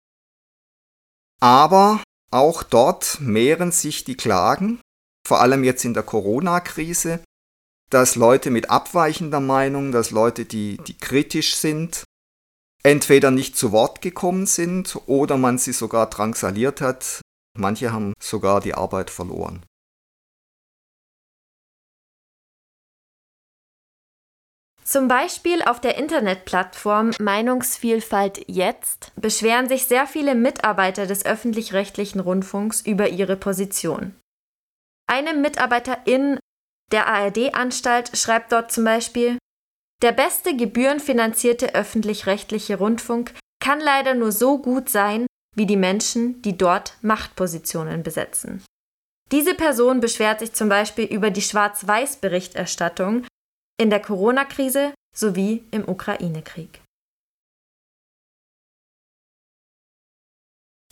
Aber 1.41 2.01
auch 2.31 2.63
dort 2.63 3.21
mehren 3.21 3.73
sich 3.73 4.05
die 4.05 4.17
Klagen, 4.17 4.81
vor 5.27 5.41
allem 5.41 5.65
jetzt 5.65 5.85
in 5.85 5.95
der 5.95 6.05
Corona-Krise, 6.05 7.21
dass 7.91 8.17
Leute 8.17 8.51
mit 8.51 8.71
abweichender 8.71 9.41
Meinung, 9.41 9.93
dass 9.93 10.11
Leute, 10.11 10.45
die, 10.45 10.77
die 10.79 10.97
kritisch 10.97 11.57
sind, 11.57 12.05
entweder 12.83 13.31
nicht 13.31 13.57
zu 13.57 13.73
Wort 13.73 14.03
gekommen 14.03 14.47
sind 14.47 14.99
oder 15.07 15.37
man 15.37 15.59
sie 15.59 15.73
sogar 15.73 16.09
drangsaliert 16.09 16.81
hat. 16.81 17.21
Manche 17.57 17.93
haben 17.93 18.15
sogar 18.21 18.61
die 18.61 18.75
Arbeit 18.75 19.11
verloren. 19.11 19.65
Zum 24.85 25.07
Beispiel 25.07 25.61
auf 25.63 25.83
der 25.83 25.99
Internetplattform 25.99 27.11
Meinungsvielfalt 27.21 28.43
jetzt 28.47 29.13
beschweren 29.17 29.69
sich 29.69 29.85
sehr 29.85 30.07
viele 30.07 30.35
Mitarbeiter 30.35 31.07
des 31.07 31.27
öffentlich-rechtlichen 31.27 32.21
Rundfunks 32.21 32.81
über 32.81 33.11
ihre 33.11 33.37
Position. 33.37 34.15
Eine 35.07 35.35
Mitarbeiterin 35.35 36.39
der 36.93 37.07
ARD-Anstalt 37.07 38.17
schreibt 38.17 38.53
dort 38.53 38.73
zum 38.73 38.85
Beispiel, 38.85 39.39
der 40.03 40.13
beste 40.13 40.57
gebührenfinanzierte 40.57 41.75
öffentlich-rechtliche 41.75 42.79
Rundfunk 42.79 43.35
kann 43.61 43.81
leider 43.81 44.15
nur 44.15 44.33
so 44.33 44.59
gut 44.59 44.89
sein, 44.89 45.27
wie 45.57 45.67
die 45.67 45.77
Menschen, 45.77 46.41
die 46.43 46.57
dort 46.57 46.97
Machtpositionen 47.03 48.03
besetzen. 48.03 48.65
Diese 49.33 49.55
Person 49.55 50.01
beschwert 50.01 50.41
sich 50.41 50.53
zum 50.53 50.69
Beispiel 50.69 51.05
über 51.05 51.31
die 51.31 51.43
Schwarz-Weiß-Berichterstattung 51.43 53.27
in 53.81 53.91
der 53.91 54.01
Corona-Krise 54.01 54.95
sowie 55.15 55.65
im 55.71 55.87
Ukraine-Krieg. 55.87 56.81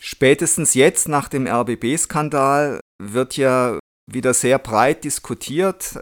Spätestens 0.00 0.74
jetzt 0.74 1.09
nach 1.09 1.28
dem 1.28 1.46
RBB-Skandal 1.46 2.80
wird 3.02 3.37
ja 3.37 3.78
wieder 4.11 4.35
sehr 4.35 4.59
breit 4.59 5.05
diskutiert, 5.05 6.01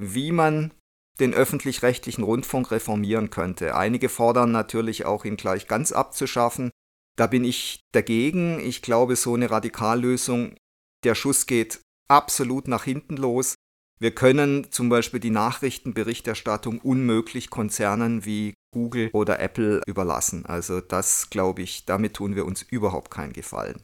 wie 0.00 0.32
man 0.32 0.72
den 1.18 1.34
öffentlich-rechtlichen 1.34 2.24
Rundfunk 2.24 2.70
reformieren 2.70 3.30
könnte. 3.30 3.74
Einige 3.74 4.08
fordern 4.08 4.52
natürlich 4.52 5.04
auch, 5.04 5.24
ihn 5.24 5.36
gleich 5.36 5.68
ganz 5.68 5.92
abzuschaffen. 5.92 6.70
Da 7.16 7.26
bin 7.26 7.44
ich 7.44 7.80
dagegen. 7.92 8.58
Ich 8.60 8.80
glaube, 8.82 9.16
so 9.16 9.34
eine 9.34 9.50
Radikallösung, 9.50 10.56
der 11.04 11.14
Schuss 11.14 11.46
geht 11.46 11.80
absolut 12.08 12.68
nach 12.68 12.84
hinten 12.84 13.16
los. 13.16 13.54
Wir 14.00 14.14
können 14.14 14.72
zum 14.72 14.88
Beispiel 14.88 15.20
die 15.20 15.30
Nachrichtenberichterstattung 15.30 16.78
unmöglich 16.78 17.50
Konzernen 17.50 18.24
wie 18.24 18.54
Google 18.72 19.10
oder 19.12 19.40
Apple 19.40 19.82
überlassen. 19.86 20.46
Also 20.46 20.80
das 20.80 21.28
glaube 21.28 21.60
ich, 21.60 21.84
damit 21.84 22.14
tun 22.14 22.34
wir 22.34 22.46
uns 22.46 22.62
überhaupt 22.62 23.10
keinen 23.10 23.34
Gefallen. 23.34 23.82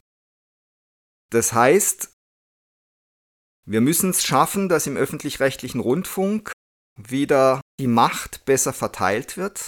Das 1.29 1.53
heißt, 1.53 2.16
wir 3.67 3.81
müssen 3.81 4.11
es 4.11 4.23
schaffen, 4.23 4.69
dass 4.69 4.87
im 4.87 4.95
öffentlich-rechtlichen 4.95 5.81
Rundfunk 5.81 6.51
wieder 6.95 7.61
die 7.79 7.87
Macht 7.87 8.45
besser 8.45 8.71
verteilt 8.71 9.35
wird. 9.35 9.67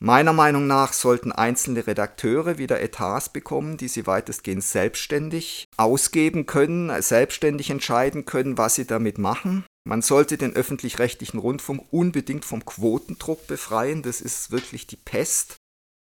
Meiner 0.00 0.32
Meinung 0.32 0.66
nach 0.66 0.92
sollten 0.92 1.30
einzelne 1.30 1.86
Redakteure 1.86 2.58
wieder 2.58 2.82
Etats 2.82 3.28
bekommen, 3.28 3.76
die 3.76 3.88
sie 3.88 4.06
weitestgehend 4.06 4.64
selbstständig 4.64 5.66
ausgeben 5.76 6.44
können, 6.44 7.00
selbstständig 7.00 7.70
entscheiden 7.70 8.24
können, 8.26 8.58
was 8.58 8.74
sie 8.74 8.84
damit 8.84 9.18
machen. 9.18 9.64
Man 9.86 10.02
sollte 10.02 10.36
den 10.36 10.54
öffentlich-rechtlichen 10.54 11.38
Rundfunk 11.38 11.86
unbedingt 11.92 12.44
vom 12.44 12.64
Quotendruck 12.64 13.46
befreien, 13.46 14.02
das 14.02 14.20
ist 14.20 14.50
wirklich 14.50 14.86
die 14.88 14.96
Pest. 14.96 15.56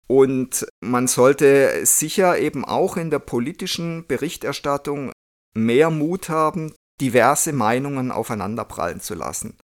Und 0.07 0.65
man 0.81 1.07
sollte 1.07 1.85
sicher 1.85 2.39
eben 2.39 2.63
auch 2.63 2.95
in 2.95 3.09
der 3.09 3.19
politischen 3.19 4.07
Berichterstattung 4.07 5.11
mehr 5.55 5.89
Mut 5.89 6.29
haben, 6.29 6.73
diverse 7.01 7.53
Meinungen 7.53 8.11
aufeinanderprallen 8.11 9.01
zu 9.01 9.15
lassen. 9.15 9.57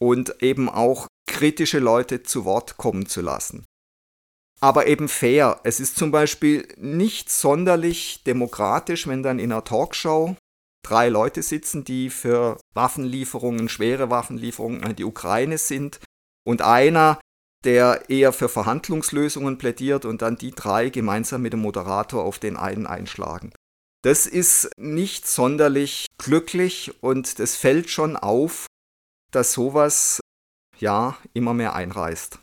Und 0.00 0.42
eben 0.42 0.68
auch 0.68 1.06
kritische 1.26 1.78
Leute 1.78 2.22
zu 2.22 2.44
Wort 2.44 2.76
kommen 2.76 3.06
zu 3.06 3.20
lassen. 3.20 3.64
Aber 4.60 4.86
eben 4.86 5.08
fair. 5.08 5.60
Es 5.64 5.80
ist 5.80 5.96
zum 5.96 6.10
Beispiel 6.10 6.66
nicht 6.76 7.30
sonderlich 7.30 8.22
demokratisch, 8.24 9.06
wenn 9.06 9.22
dann 9.22 9.38
in 9.38 9.52
einer 9.52 9.64
Talkshow 9.64 10.36
drei 10.82 11.08
Leute 11.08 11.42
sitzen, 11.42 11.84
die 11.84 12.10
für 12.10 12.58
Waffenlieferungen, 12.74 13.68
schwere 13.68 14.08
Waffenlieferungen 14.08 14.84
an 14.84 14.96
die 14.96 15.04
Ukraine 15.04 15.58
sind 15.58 16.00
und 16.46 16.62
einer, 16.62 17.20
der 17.64 18.08
eher 18.08 18.32
für 18.32 18.48
Verhandlungslösungen 18.48 19.58
plädiert 19.58 20.04
und 20.04 20.22
dann 20.22 20.36
die 20.36 20.52
drei 20.52 20.88
gemeinsam 20.88 21.42
mit 21.42 21.52
dem 21.52 21.60
Moderator 21.60 22.22
auf 22.22 22.38
den 22.38 22.56
einen 22.56 22.86
einschlagen. 22.86 23.52
Das 24.06 24.28
ist 24.28 24.70
nicht 24.76 25.26
sonderlich 25.26 26.06
glücklich 26.16 27.02
und 27.02 27.40
das 27.40 27.56
fällt 27.56 27.90
schon 27.90 28.16
auf, 28.16 28.68
dass 29.32 29.52
sowas 29.52 30.20
ja 30.78 31.18
immer 31.32 31.54
mehr 31.54 31.74
einreißt. 31.74 32.38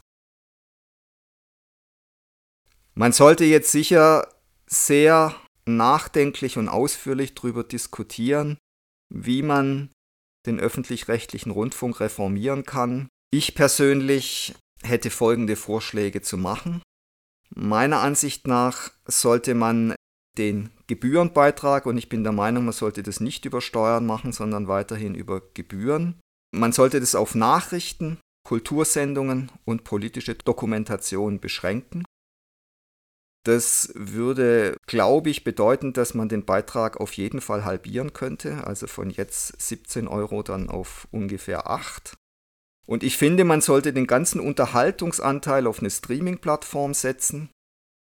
Man 2.95 3.13
sollte 3.13 3.45
jetzt 3.45 3.71
sicher 3.71 4.27
sehr 4.65 5.39
nachdenklich 5.63 6.57
und 6.57 6.67
ausführlich 6.67 7.33
darüber 7.33 7.63
diskutieren, 7.63 8.57
wie 9.07 9.41
man 9.41 9.89
den 10.45 10.59
öffentlich-rechtlichen 10.59 11.51
Rundfunk 11.51 12.01
reformieren 12.01 12.65
kann. 12.65 13.07
Ich 13.31 13.55
persönlich 13.55 14.53
hätte 14.83 15.09
folgende 15.09 15.55
Vorschläge 15.55 16.21
zu 16.21 16.35
machen. 16.35 16.83
Meiner 17.55 18.01
Ansicht 18.01 18.47
nach 18.47 18.91
sollte 19.05 19.55
man 19.55 19.95
den 20.37 20.69
Gebührenbeitrag, 20.87 21.85
und 21.85 21.97
ich 21.97 22.09
bin 22.09 22.23
der 22.23 22.33
Meinung, 22.33 22.65
man 22.65 22.73
sollte 22.73 23.03
das 23.03 23.19
nicht 23.19 23.45
über 23.45 23.61
Steuern 23.61 24.05
machen, 24.05 24.33
sondern 24.33 24.67
weiterhin 24.67 25.15
über 25.15 25.41
Gebühren. 25.53 26.19
Man 26.53 26.71
sollte 26.71 26.99
das 26.99 27.15
auf 27.15 27.35
Nachrichten, 27.35 28.19
Kultursendungen 28.45 29.51
und 29.65 29.83
politische 29.83 30.35
Dokumentation 30.35 31.39
beschränken. 31.39 32.03
Das 33.45 33.91
würde, 33.95 34.77
glaube 34.87 35.29
ich, 35.29 35.43
bedeuten, 35.43 35.91
dass 35.91 36.13
man 36.13 36.29
den 36.29 36.45
Beitrag 36.45 36.97
auf 36.97 37.13
jeden 37.13 37.41
Fall 37.41 37.65
halbieren 37.65 38.13
könnte, 38.13 38.65
also 38.65 38.87
von 38.87 39.09
jetzt 39.09 39.61
17 39.61 40.07
Euro 40.07 40.43
dann 40.43 40.69
auf 40.69 41.07
ungefähr 41.11 41.69
8. 41.69 42.15
Und 42.85 43.03
ich 43.03 43.17
finde, 43.17 43.43
man 43.43 43.61
sollte 43.61 43.93
den 43.93 44.07
ganzen 44.07 44.39
Unterhaltungsanteil 44.39 45.67
auf 45.67 45.79
eine 45.79 45.89
Streaming-Plattform 45.89 46.93
setzen, 46.93 47.49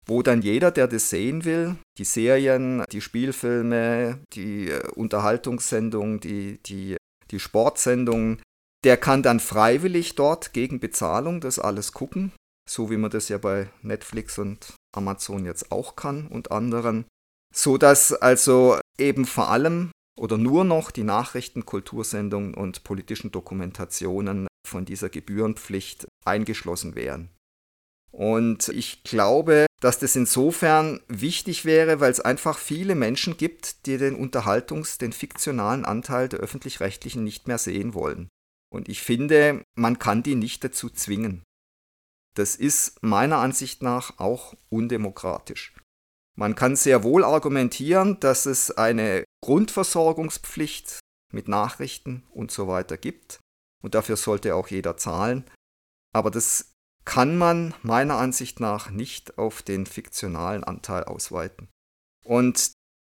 wo 0.06 0.22
dann 0.22 0.42
jeder, 0.42 0.72
der 0.72 0.88
das 0.88 1.10
sehen 1.10 1.46
will, 1.46 1.76
die 1.98 2.06
Serien, 2.06 2.84
die 2.92 3.02
Spielfilme, 3.02 4.20
die 4.34 4.70
äh, 4.70 4.88
Unterhaltungssendungen, 4.96 6.20
die, 6.20 6.60
die, 6.64 6.98
die 7.30 7.40
Sportsendungen, 7.40 8.42
der 8.84 8.98
kann 8.98 9.22
dann 9.22 9.40
freiwillig 9.40 10.16
dort 10.16 10.54
gegen 10.54 10.80
Bezahlung 10.80 11.40
das 11.40 11.60
alles 11.60 11.92
gucken 11.92 12.32
so 12.72 12.90
wie 12.90 12.98
man 12.98 13.12
das 13.12 13.30
ja 13.30 13.38
bei 13.38 13.70
Netflix 13.82 14.38
und 14.38 14.74
Amazon 14.96 15.46
jetzt 15.46 15.72
auch 15.72 15.96
kann 15.96 16.28
und 16.28 16.52
anderen, 16.52 17.06
so 17.54 17.78
dass 17.78 18.14
also 18.14 18.80
eben 18.98 19.26
vor 19.26 19.50
allem 19.50 19.92
oder 20.20 20.38
nur 20.38 20.64
noch 20.64 20.92
die 20.92 21.04
Nachrichten, 21.04 21.66
Kultursendungen 21.66 22.54
und 22.54 22.84
politischen 22.84 23.32
Dokumentationen 23.32 24.48
von 24.68 24.86
dieser 24.86 25.10
Gebührenpflicht 25.10 26.08
eingeschlossen 26.26 26.96
wären. 26.96 27.30
Und 28.12 28.68
ich 28.70 29.04
glaube, 29.04 29.66
dass 29.80 30.00
das 30.00 30.16
insofern 30.16 31.00
wichtig 31.08 31.66
wäre, 31.66 32.00
weil 32.00 32.12
es 32.12 32.20
einfach 32.20 32.58
viele 32.58 32.94
Menschen 32.96 33.38
gibt, 33.38 33.86
die 33.86 33.98
den 33.98 34.16
Unterhaltungs-, 34.16 35.00
den 35.00 35.14
fiktionalen 35.14 35.86
Anteil 35.86 36.30
der 36.30 36.40
öffentlich-rechtlichen 36.40 37.24
nicht 37.24 37.48
mehr 37.48 37.58
sehen 37.58 37.94
wollen. 37.94 38.28
Und 38.70 38.90
ich 38.90 39.02
finde, 39.02 39.64
man 39.76 39.98
kann 39.98 40.24
die 40.24 40.36
nicht 40.36 40.64
dazu 40.64 40.90
zwingen. 40.90 41.44
Das 42.36 42.56
ist 42.56 43.02
meiner 43.04 43.38
Ansicht 43.38 43.82
nach 43.82 44.20
auch 44.20 44.56
undemokratisch. 44.70 45.74
Man 46.38 46.56
kann 46.56 46.76
sehr 46.76 47.04
wohl 47.04 47.26
argumentieren, 47.26 48.20
dass 48.22 48.46
es 48.46 48.72
eine 48.72 49.26
Grundversorgungspflicht 49.44 51.00
mit 51.34 51.48
Nachrichten 51.48 52.24
und 52.32 52.52
so 52.52 52.68
weiter 52.68 52.98
gibt 52.98 53.40
und 53.82 53.96
dafür 53.96 54.16
sollte 54.16 54.56
auch 54.56 54.68
jeder 54.68 54.96
zahlen, 54.96 55.44
aber 56.14 56.32
das 56.32 56.71
kann 57.06 57.38
man 57.38 57.74
meiner 57.82 58.18
Ansicht 58.18 58.60
nach 58.60 58.90
nicht 58.90 59.38
auf 59.38 59.62
den 59.62 59.86
fiktionalen 59.86 60.64
Anteil 60.64 61.04
ausweiten. 61.04 61.68
Und 62.24 62.72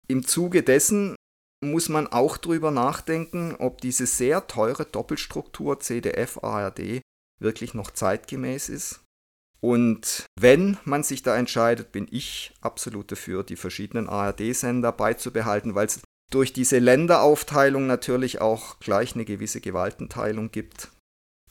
im 0.07 0.25
Zuge 0.25 0.63
dessen 0.63 1.15
muss 1.63 1.89
man 1.89 2.07
auch 2.07 2.37
darüber 2.37 2.71
nachdenken, 2.71 3.55
ob 3.57 3.81
diese 3.81 4.05
sehr 4.05 4.47
teure 4.47 4.85
Doppelstruktur 4.85 5.79
CDF 5.79 6.43
ARD 6.43 7.01
wirklich 7.39 7.73
noch 7.73 7.91
zeitgemäß 7.91 8.69
ist 8.69 9.03
und 9.63 10.25
wenn 10.37 10.77
man 10.83 11.03
sich 11.03 11.23
da 11.23 11.37
entscheidet, 11.37 11.93
bin 11.93 12.05
ich 12.11 12.53
absolut 12.59 13.09
dafür, 13.13 13.45
die 13.45 13.55
verschiedenen 13.55 14.09
ARD-Sender 14.09 14.91
beizubehalten, 14.91 15.73
weil 15.73 15.85
es 15.85 16.01
durch 16.29 16.51
diese 16.51 16.79
Länderaufteilung 16.79 17.87
natürlich 17.87 18.41
auch 18.41 18.81
gleich 18.81 19.15
eine 19.15 19.23
gewisse 19.23 19.61
Gewaltenteilung 19.61 20.51
gibt. 20.51 20.91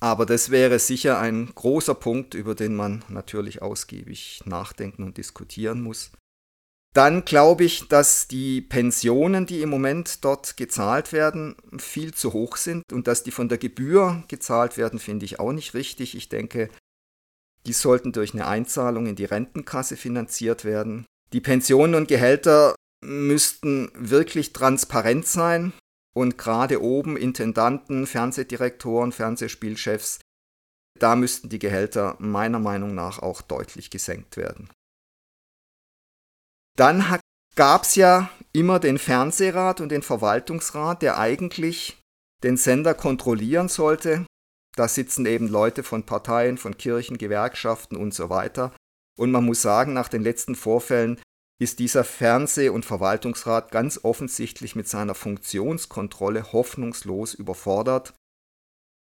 Aber 0.03 0.27
das 0.27 0.51
wäre 0.51 0.81
sicher 0.81 1.21
ein 1.21 1.53
großer 1.55 1.95
Punkt, 1.95 2.35
über 2.35 2.57
den 2.57 2.75
man 2.75 3.05
natürlich 3.09 3.63
ausgiebig 3.63 4.41
nachdenken 4.45 5.05
und 5.05 5.17
diskutieren 5.17 5.81
muss. 5.81 6.11
Dann 6.93 7.25
glaube 7.25 7.63
ich, 7.63 7.87
dass 7.87 8.27
die 8.27 8.63
Pensionen, 8.63 9.47
die 9.47 9.63
im 9.63 9.71
Moment 9.71 10.25
dort 10.25 10.57
gezahlt 10.57 11.13
werden, 11.13 11.55
viel 11.79 12.13
zu 12.13 12.33
hoch 12.33 12.57
sind 12.57 12.93
und 12.93 13.07
dass 13.07 13.23
die 13.23 13.31
von 13.31 13.49
der 13.49 13.59
Gebühr 13.59 14.25
gezahlt 14.27 14.77
werden, 14.77 14.99
finde 14.99 15.25
ich 15.25 15.39
auch 15.39 15.53
nicht 15.53 15.73
richtig. 15.73 16.17
Ich 16.17 16.29
denke, 16.29 16.69
die 17.67 17.73
sollten 17.73 18.11
durch 18.11 18.35
eine 18.35 18.49
Einzahlung 18.49 19.07
in 19.07 19.15
die 19.15 19.25
Rentenkasse 19.25 19.97
finanziert 19.97 20.65
werden. 20.65 21.07
Die 21.33 21.41
Pensionen 21.41 21.95
und 21.95 22.09
Gehälter 22.09 22.75
müssten 23.05 23.93
wirklich 23.95 24.53
transparent 24.53 25.29
sein 25.29 25.73
und 26.15 26.39
gerade 26.39 26.83
oben 26.83 27.17
Intendanten, 27.17 28.07
Fernsehdirektoren, 28.07 29.13
Fernsehspielchefs, 29.13 30.21
da 30.99 31.17
müssten 31.17 31.49
die 31.49 31.59
Gehälter 31.59 32.17
meiner 32.19 32.59
Meinung 32.59 32.95
nach 32.95 33.19
auch 33.21 33.43
deutlich 33.43 33.91
gesenkt 33.91 34.37
werden. 34.37 34.71
Dann 36.77 37.19
gab 37.57 37.85
es 37.85 37.97
ja 37.97 38.31
immer 38.53 38.79
den 38.79 38.99
Fernsehrat 38.99 39.81
und 39.81 39.91
den 39.91 40.03
Verwaltungsrat, 40.03 41.03
der 41.03 41.19
eigentlich 41.19 41.99
den 42.43 42.57
Sender 42.57 42.95
kontrollieren 42.95 43.69
sollte 43.69 44.27
da 44.77 44.89
sitzen 44.89 45.27
eben 45.27 45.49
Leute 45.49 45.83
von 45.83 46.05
Parteien, 46.05 46.57
von 46.57 46.79
Kirchen, 46.79 47.19
Gewerkschaften 47.19 47.97
und 47.97 48.15
so 48.15 48.31
weiter. 48.31 48.73
Und 49.19 49.31
man 49.31 49.45
muss 49.45 49.61
sagen, 49.61 49.93
nach 49.93 50.09
den 50.09 50.23
letzten 50.23 50.55
Vorfällen 50.55 51.21
ist 51.63 51.79
dieser 51.79 52.05
Fernseh- 52.05 52.71
und 52.71 52.85
Verwaltungsrat 52.85 53.71
ganz 53.71 54.01
offensichtlich 54.03 54.75
mit 54.77 54.89
seiner 54.89 55.15
Funktionskontrolle 55.15 56.53
hoffnungslos 56.53 57.35
überfordert. 57.35 58.15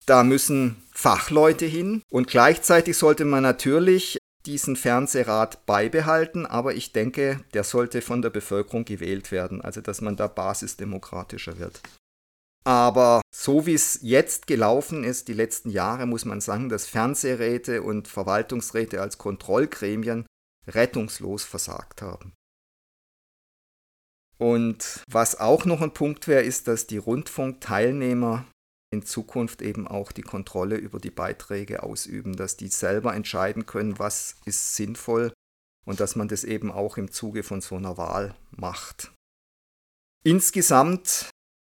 Da 0.06 0.24
müssen 0.24 0.84
Fachleute 0.92 1.66
hin 1.66 2.02
und 2.10 2.28
gleichzeitig 2.28 2.98
sollte 2.98 3.26
man 3.26 3.44
natürlich 3.44 4.18
diesen 4.46 4.76
Fernsehrat 4.76 5.66
beibehalten, 5.66 6.48
aber 6.48 6.74
ich 6.74 6.92
denke, 6.94 7.44
der 7.54 7.64
sollte 7.64 8.02
von 8.02 8.24
der 8.24 8.32
Bevölkerung 8.32 8.86
gewählt 8.86 9.32
werden, 9.32 9.62
also 9.62 9.82
dass 9.82 10.02
man 10.02 10.16
da 10.16 10.28
basisdemokratischer 10.28 11.60
wird. 11.60 11.82
Aber 12.64 13.22
so 13.34 13.66
wie 13.66 13.74
es 13.74 14.00
jetzt 14.02 14.48
gelaufen 14.48 15.04
ist, 15.04 15.28
die 15.28 15.34
letzten 15.34 15.70
Jahre, 15.70 16.06
muss 16.06 16.26
man 16.26 16.42
sagen, 16.42 16.70
dass 16.70 16.86
Fernsehräte 16.86 17.82
und 17.82 18.08
Verwaltungsräte 18.08 19.02
als 19.02 19.18
Kontrollgremien 19.18 20.26
rettungslos 20.68 21.44
versagt 21.44 22.02
haben. 22.02 22.34
Und 24.42 25.04
was 25.08 25.40
auch 25.40 25.66
noch 25.66 25.82
ein 25.82 25.94
Punkt 25.94 26.28
wäre, 26.28 26.42
ist, 26.42 26.68
dass 26.68 26.88
die 26.88 26.98
Rundfunkteilnehmer 26.98 28.48
in 28.92 29.06
Zukunft 29.06 29.62
eben 29.62 29.88
auch 29.88 30.12
die 30.12 30.24
Kontrolle 30.24 30.78
über 30.78 31.00
die 31.00 31.12
Beiträge 31.12 31.84
ausüben, 31.84 32.36
dass 32.36 32.58
die 32.58 32.68
selber 32.68 33.14
entscheiden 33.14 33.68
können, 33.68 34.00
was 34.00 34.38
ist 34.46 34.76
sinnvoll 34.76 35.32
und 35.86 36.00
dass 36.00 36.16
man 36.16 36.28
das 36.28 36.44
eben 36.44 36.72
auch 36.72 36.98
im 36.98 37.12
Zuge 37.12 37.44
von 37.44 37.62
so 37.62 37.76
einer 37.76 37.98
Wahl 37.98 38.34
macht. 38.50 39.14
Insgesamt 40.24 41.30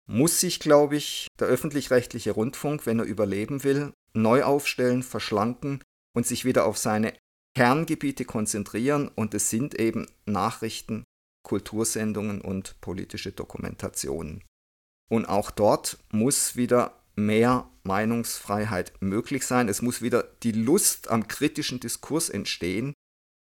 muss 0.09 0.39
sich, 0.39 0.61
glaube 0.61 0.95
ich, 0.95 1.27
der 1.41 1.49
öffentlich-rechtliche 1.49 2.31
Rundfunk, 2.31 2.87
wenn 2.87 3.01
er 3.01 3.07
überleben 3.07 3.65
will, 3.65 3.93
neu 4.15 4.45
aufstellen, 4.45 5.03
verschlanken 5.03 5.83
und 6.15 6.29
sich 6.29 6.45
wieder 6.45 6.65
auf 6.67 6.79
seine 6.79 7.13
Kerngebiete 7.57 8.25
konzentrieren. 8.25 9.09
Und 9.09 9.35
es 9.35 9.51
sind 9.51 9.75
eben 9.75 10.07
Nachrichten, 10.27 11.03
Kultursendungen 11.43 12.41
und 12.41 12.81
politische 12.81 13.33
Dokumentationen. 13.33 14.43
Und 15.11 15.27
auch 15.27 15.51
dort 15.51 15.99
muss 16.11 16.57
wieder 16.57 16.99
mehr 17.17 17.69
Meinungsfreiheit 17.83 18.93
möglich 19.01 19.47
sein. 19.47 19.69
Es 19.69 19.83
muss 19.83 20.03
wieder 20.03 20.25
die 20.43 20.53
Lust 20.53 21.11
am 21.11 21.29
kritischen 21.29 21.81
Diskurs 21.81 22.31
entstehen. 22.31 22.95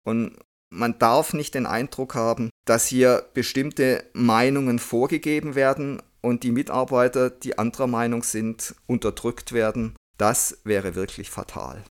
Und 0.07 0.39
man 0.71 0.99
darf 0.99 1.33
nicht 1.33 1.55
den 1.55 1.67
Eindruck 1.67 2.15
haben, 2.15 2.51
dass 2.67 2.87
hier 2.87 3.27
bestimmte 3.35 4.05
Meinungen 4.13 4.79
vorgegeben 4.79 5.55
werden 5.55 6.03
und 6.21 6.43
die 6.43 6.53
Mitarbeiter, 6.53 7.31
die 7.31 7.59
anderer 7.59 7.87
Meinung 7.87 8.23
sind, 8.23 8.75
unterdrückt 8.87 9.53
werden, 9.53 9.97
das 10.19 10.59
wäre 10.65 10.95
wirklich 10.95 11.31
fatal. 11.31 11.85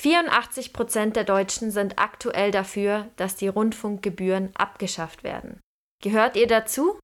Vierundachtzig 0.00 0.72
Prozent 0.72 1.14
der 1.14 1.24
Deutschen 1.24 1.70
sind 1.70 1.98
aktuell 1.98 2.52
dafür, 2.52 3.10
dass 3.16 3.36
die 3.36 3.48
Rundfunkgebühren 3.48 4.48
abgeschafft 4.56 5.24
werden. 5.24 5.60
Gehört 6.02 6.36
ihr 6.36 6.46
dazu? 6.46 6.98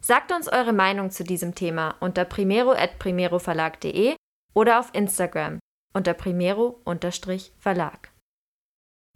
Sagt 0.00 0.30
uns 0.30 0.46
eure 0.46 0.72
Meinung 0.72 1.10
zu 1.10 1.24
diesem 1.24 1.56
Thema 1.56 1.96
unter 1.98 2.24
primero.primeroverlag.de 2.24 4.14
oder 4.54 4.78
auf 4.78 4.90
Instagram 4.94 5.58
unter 5.92 6.14
primero-verlag. 6.14 8.12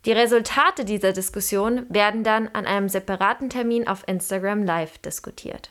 Die 0.06 0.12
Resultate 0.12 0.84
dieser 0.84 1.12
Diskussion 1.12 1.86
werden 1.88 2.24
dann 2.24 2.48
an 2.48 2.66
einem 2.66 2.88
separaten 2.88 3.48
Termin 3.48 3.86
auf 3.86 4.02
Instagram 4.08 4.64
Live 4.64 4.98
diskutiert. 4.98 5.70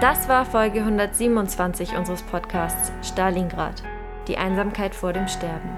Das 0.00 0.28
war 0.28 0.44
Folge 0.44 0.80
127 0.80 1.96
unseres 1.96 2.22
Podcasts 2.22 2.92
Stalingrad, 3.02 3.82
die 4.28 4.36
Einsamkeit 4.36 4.94
vor 4.94 5.14
dem 5.14 5.26
Sterben. 5.26 5.70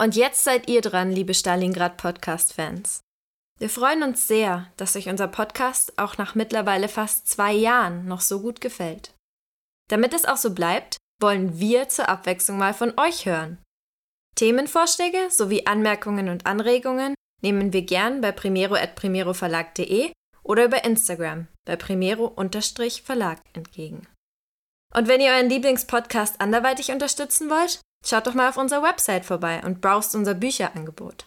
Und 0.00 0.14
jetzt 0.14 0.44
seid 0.44 0.68
ihr 0.68 0.80
dran, 0.80 1.10
liebe 1.10 1.34
Stalingrad 1.34 1.96
Podcast-Fans. 1.96 3.00
Wir 3.58 3.68
freuen 3.68 4.04
uns 4.04 4.28
sehr, 4.28 4.68
dass 4.76 4.94
euch 4.94 5.08
unser 5.08 5.26
Podcast 5.26 5.98
auch 5.98 6.18
nach 6.18 6.36
mittlerweile 6.36 6.86
fast 6.86 7.26
zwei 7.26 7.52
Jahren 7.52 8.04
noch 8.06 8.20
so 8.20 8.40
gut 8.40 8.60
gefällt. 8.60 9.12
Damit 9.88 10.14
es 10.14 10.24
auch 10.24 10.36
so 10.36 10.54
bleibt, 10.54 10.98
wollen 11.20 11.58
wir 11.58 11.88
zur 11.88 12.08
Abwechslung 12.08 12.58
mal 12.58 12.74
von 12.74 12.92
euch 12.96 13.26
hören. 13.26 13.58
Themenvorschläge 14.38 15.30
sowie 15.30 15.66
Anmerkungen 15.66 16.28
und 16.28 16.46
Anregungen 16.46 17.16
nehmen 17.42 17.72
wir 17.72 17.82
gern 17.82 18.20
bei 18.20 18.30
primero.primeroverlag.de 18.30 20.12
oder 20.44 20.64
über 20.64 20.84
Instagram 20.84 21.48
bei 21.64 21.74
primero-verlag 21.74 23.40
entgegen. 23.52 24.06
Und 24.94 25.08
wenn 25.08 25.20
ihr 25.20 25.32
euren 25.32 25.50
Lieblingspodcast 25.50 26.40
anderweitig 26.40 26.92
unterstützen 26.92 27.50
wollt, 27.50 27.80
schaut 28.06 28.28
doch 28.28 28.34
mal 28.34 28.48
auf 28.48 28.56
unserer 28.56 28.84
Website 28.84 29.24
vorbei 29.24 29.60
und 29.64 29.80
browst 29.80 30.14
unser 30.14 30.34
Bücherangebot. 30.34 31.26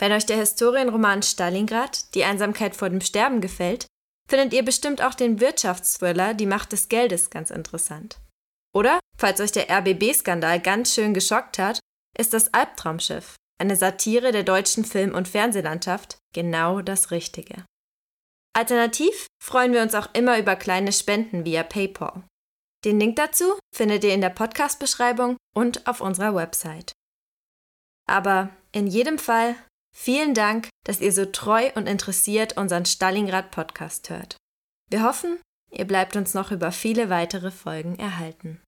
Wenn 0.00 0.10
euch 0.10 0.26
der 0.26 0.38
Historienroman 0.38 1.22
Stalingrad, 1.22 2.12
die 2.16 2.24
Einsamkeit 2.24 2.74
vor 2.74 2.90
dem 2.90 3.00
Sterben 3.00 3.40
gefällt, 3.42 3.86
findet 4.28 4.52
ihr 4.52 4.64
bestimmt 4.64 5.02
auch 5.02 5.14
den 5.14 5.40
Wirtschaftsthriller 5.40 6.34
Die 6.34 6.46
Macht 6.46 6.72
des 6.72 6.88
Geldes 6.88 7.30
ganz 7.30 7.52
interessant. 7.52 8.18
Oder, 8.74 8.98
falls 9.16 9.40
euch 9.40 9.52
der 9.52 9.70
RBB-Skandal 9.70 10.58
ganz 10.58 10.92
schön 10.94 11.14
geschockt 11.14 11.60
hat, 11.60 11.78
ist 12.16 12.32
das 12.32 12.52
Albtraumschiff, 12.54 13.36
eine 13.58 13.76
Satire 13.76 14.32
der 14.32 14.42
deutschen 14.42 14.84
Film- 14.84 15.14
und 15.14 15.28
Fernsehlandschaft, 15.28 16.18
genau 16.32 16.80
das 16.80 17.10
Richtige. 17.10 17.64
Alternativ 18.56 19.26
freuen 19.42 19.72
wir 19.72 19.82
uns 19.82 19.94
auch 19.94 20.08
immer 20.14 20.38
über 20.38 20.54
kleine 20.56 20.92
Spenden 20.92 21.44
via 21.44 21.62
PayPal. 21.62 22.22
Den 22.84 23.00
Link 23.00 23.16
dazu 23.16 23.58
findet 23.74 24.04
ihr 24.04 24.14
in 24.14 24.20
der 24.20 24.30
Podcast-Beschreibung 24.30 25.36
und 25.54 25.86
auf 25.86 26.00
unserer 26.00 26.34
Website. 26.34 26.92
Aber 28.06 28.50
in 28.72 28.86
jedem 28.86 29.18
Fall 29.18 29.56
vielen 29.96 30.34
Dank, 30.34 30.68
dass 30.84 31.00
ihr 31.00 31.12
so 31.12 31.24
treu 31.24 31.70
und 31.74 31.88
interessiert 31.88 32.56
unseren 32.56 32.84
Stalingrad-Podcast 32.84 34.10
hört. 34.10 34.36
Wir 34.90 35.02
hoffen, 35.02 35.40
ihr 35.70 35.86
bleibt 35.86 36.14
uns 36.14 36.34
noch 36.34 36.50
über 36.50 36.72
viele 36.72 37.08
weitere 37.08 37.50
Folgen 37.50 37.98
erhalten. 37.98 38.60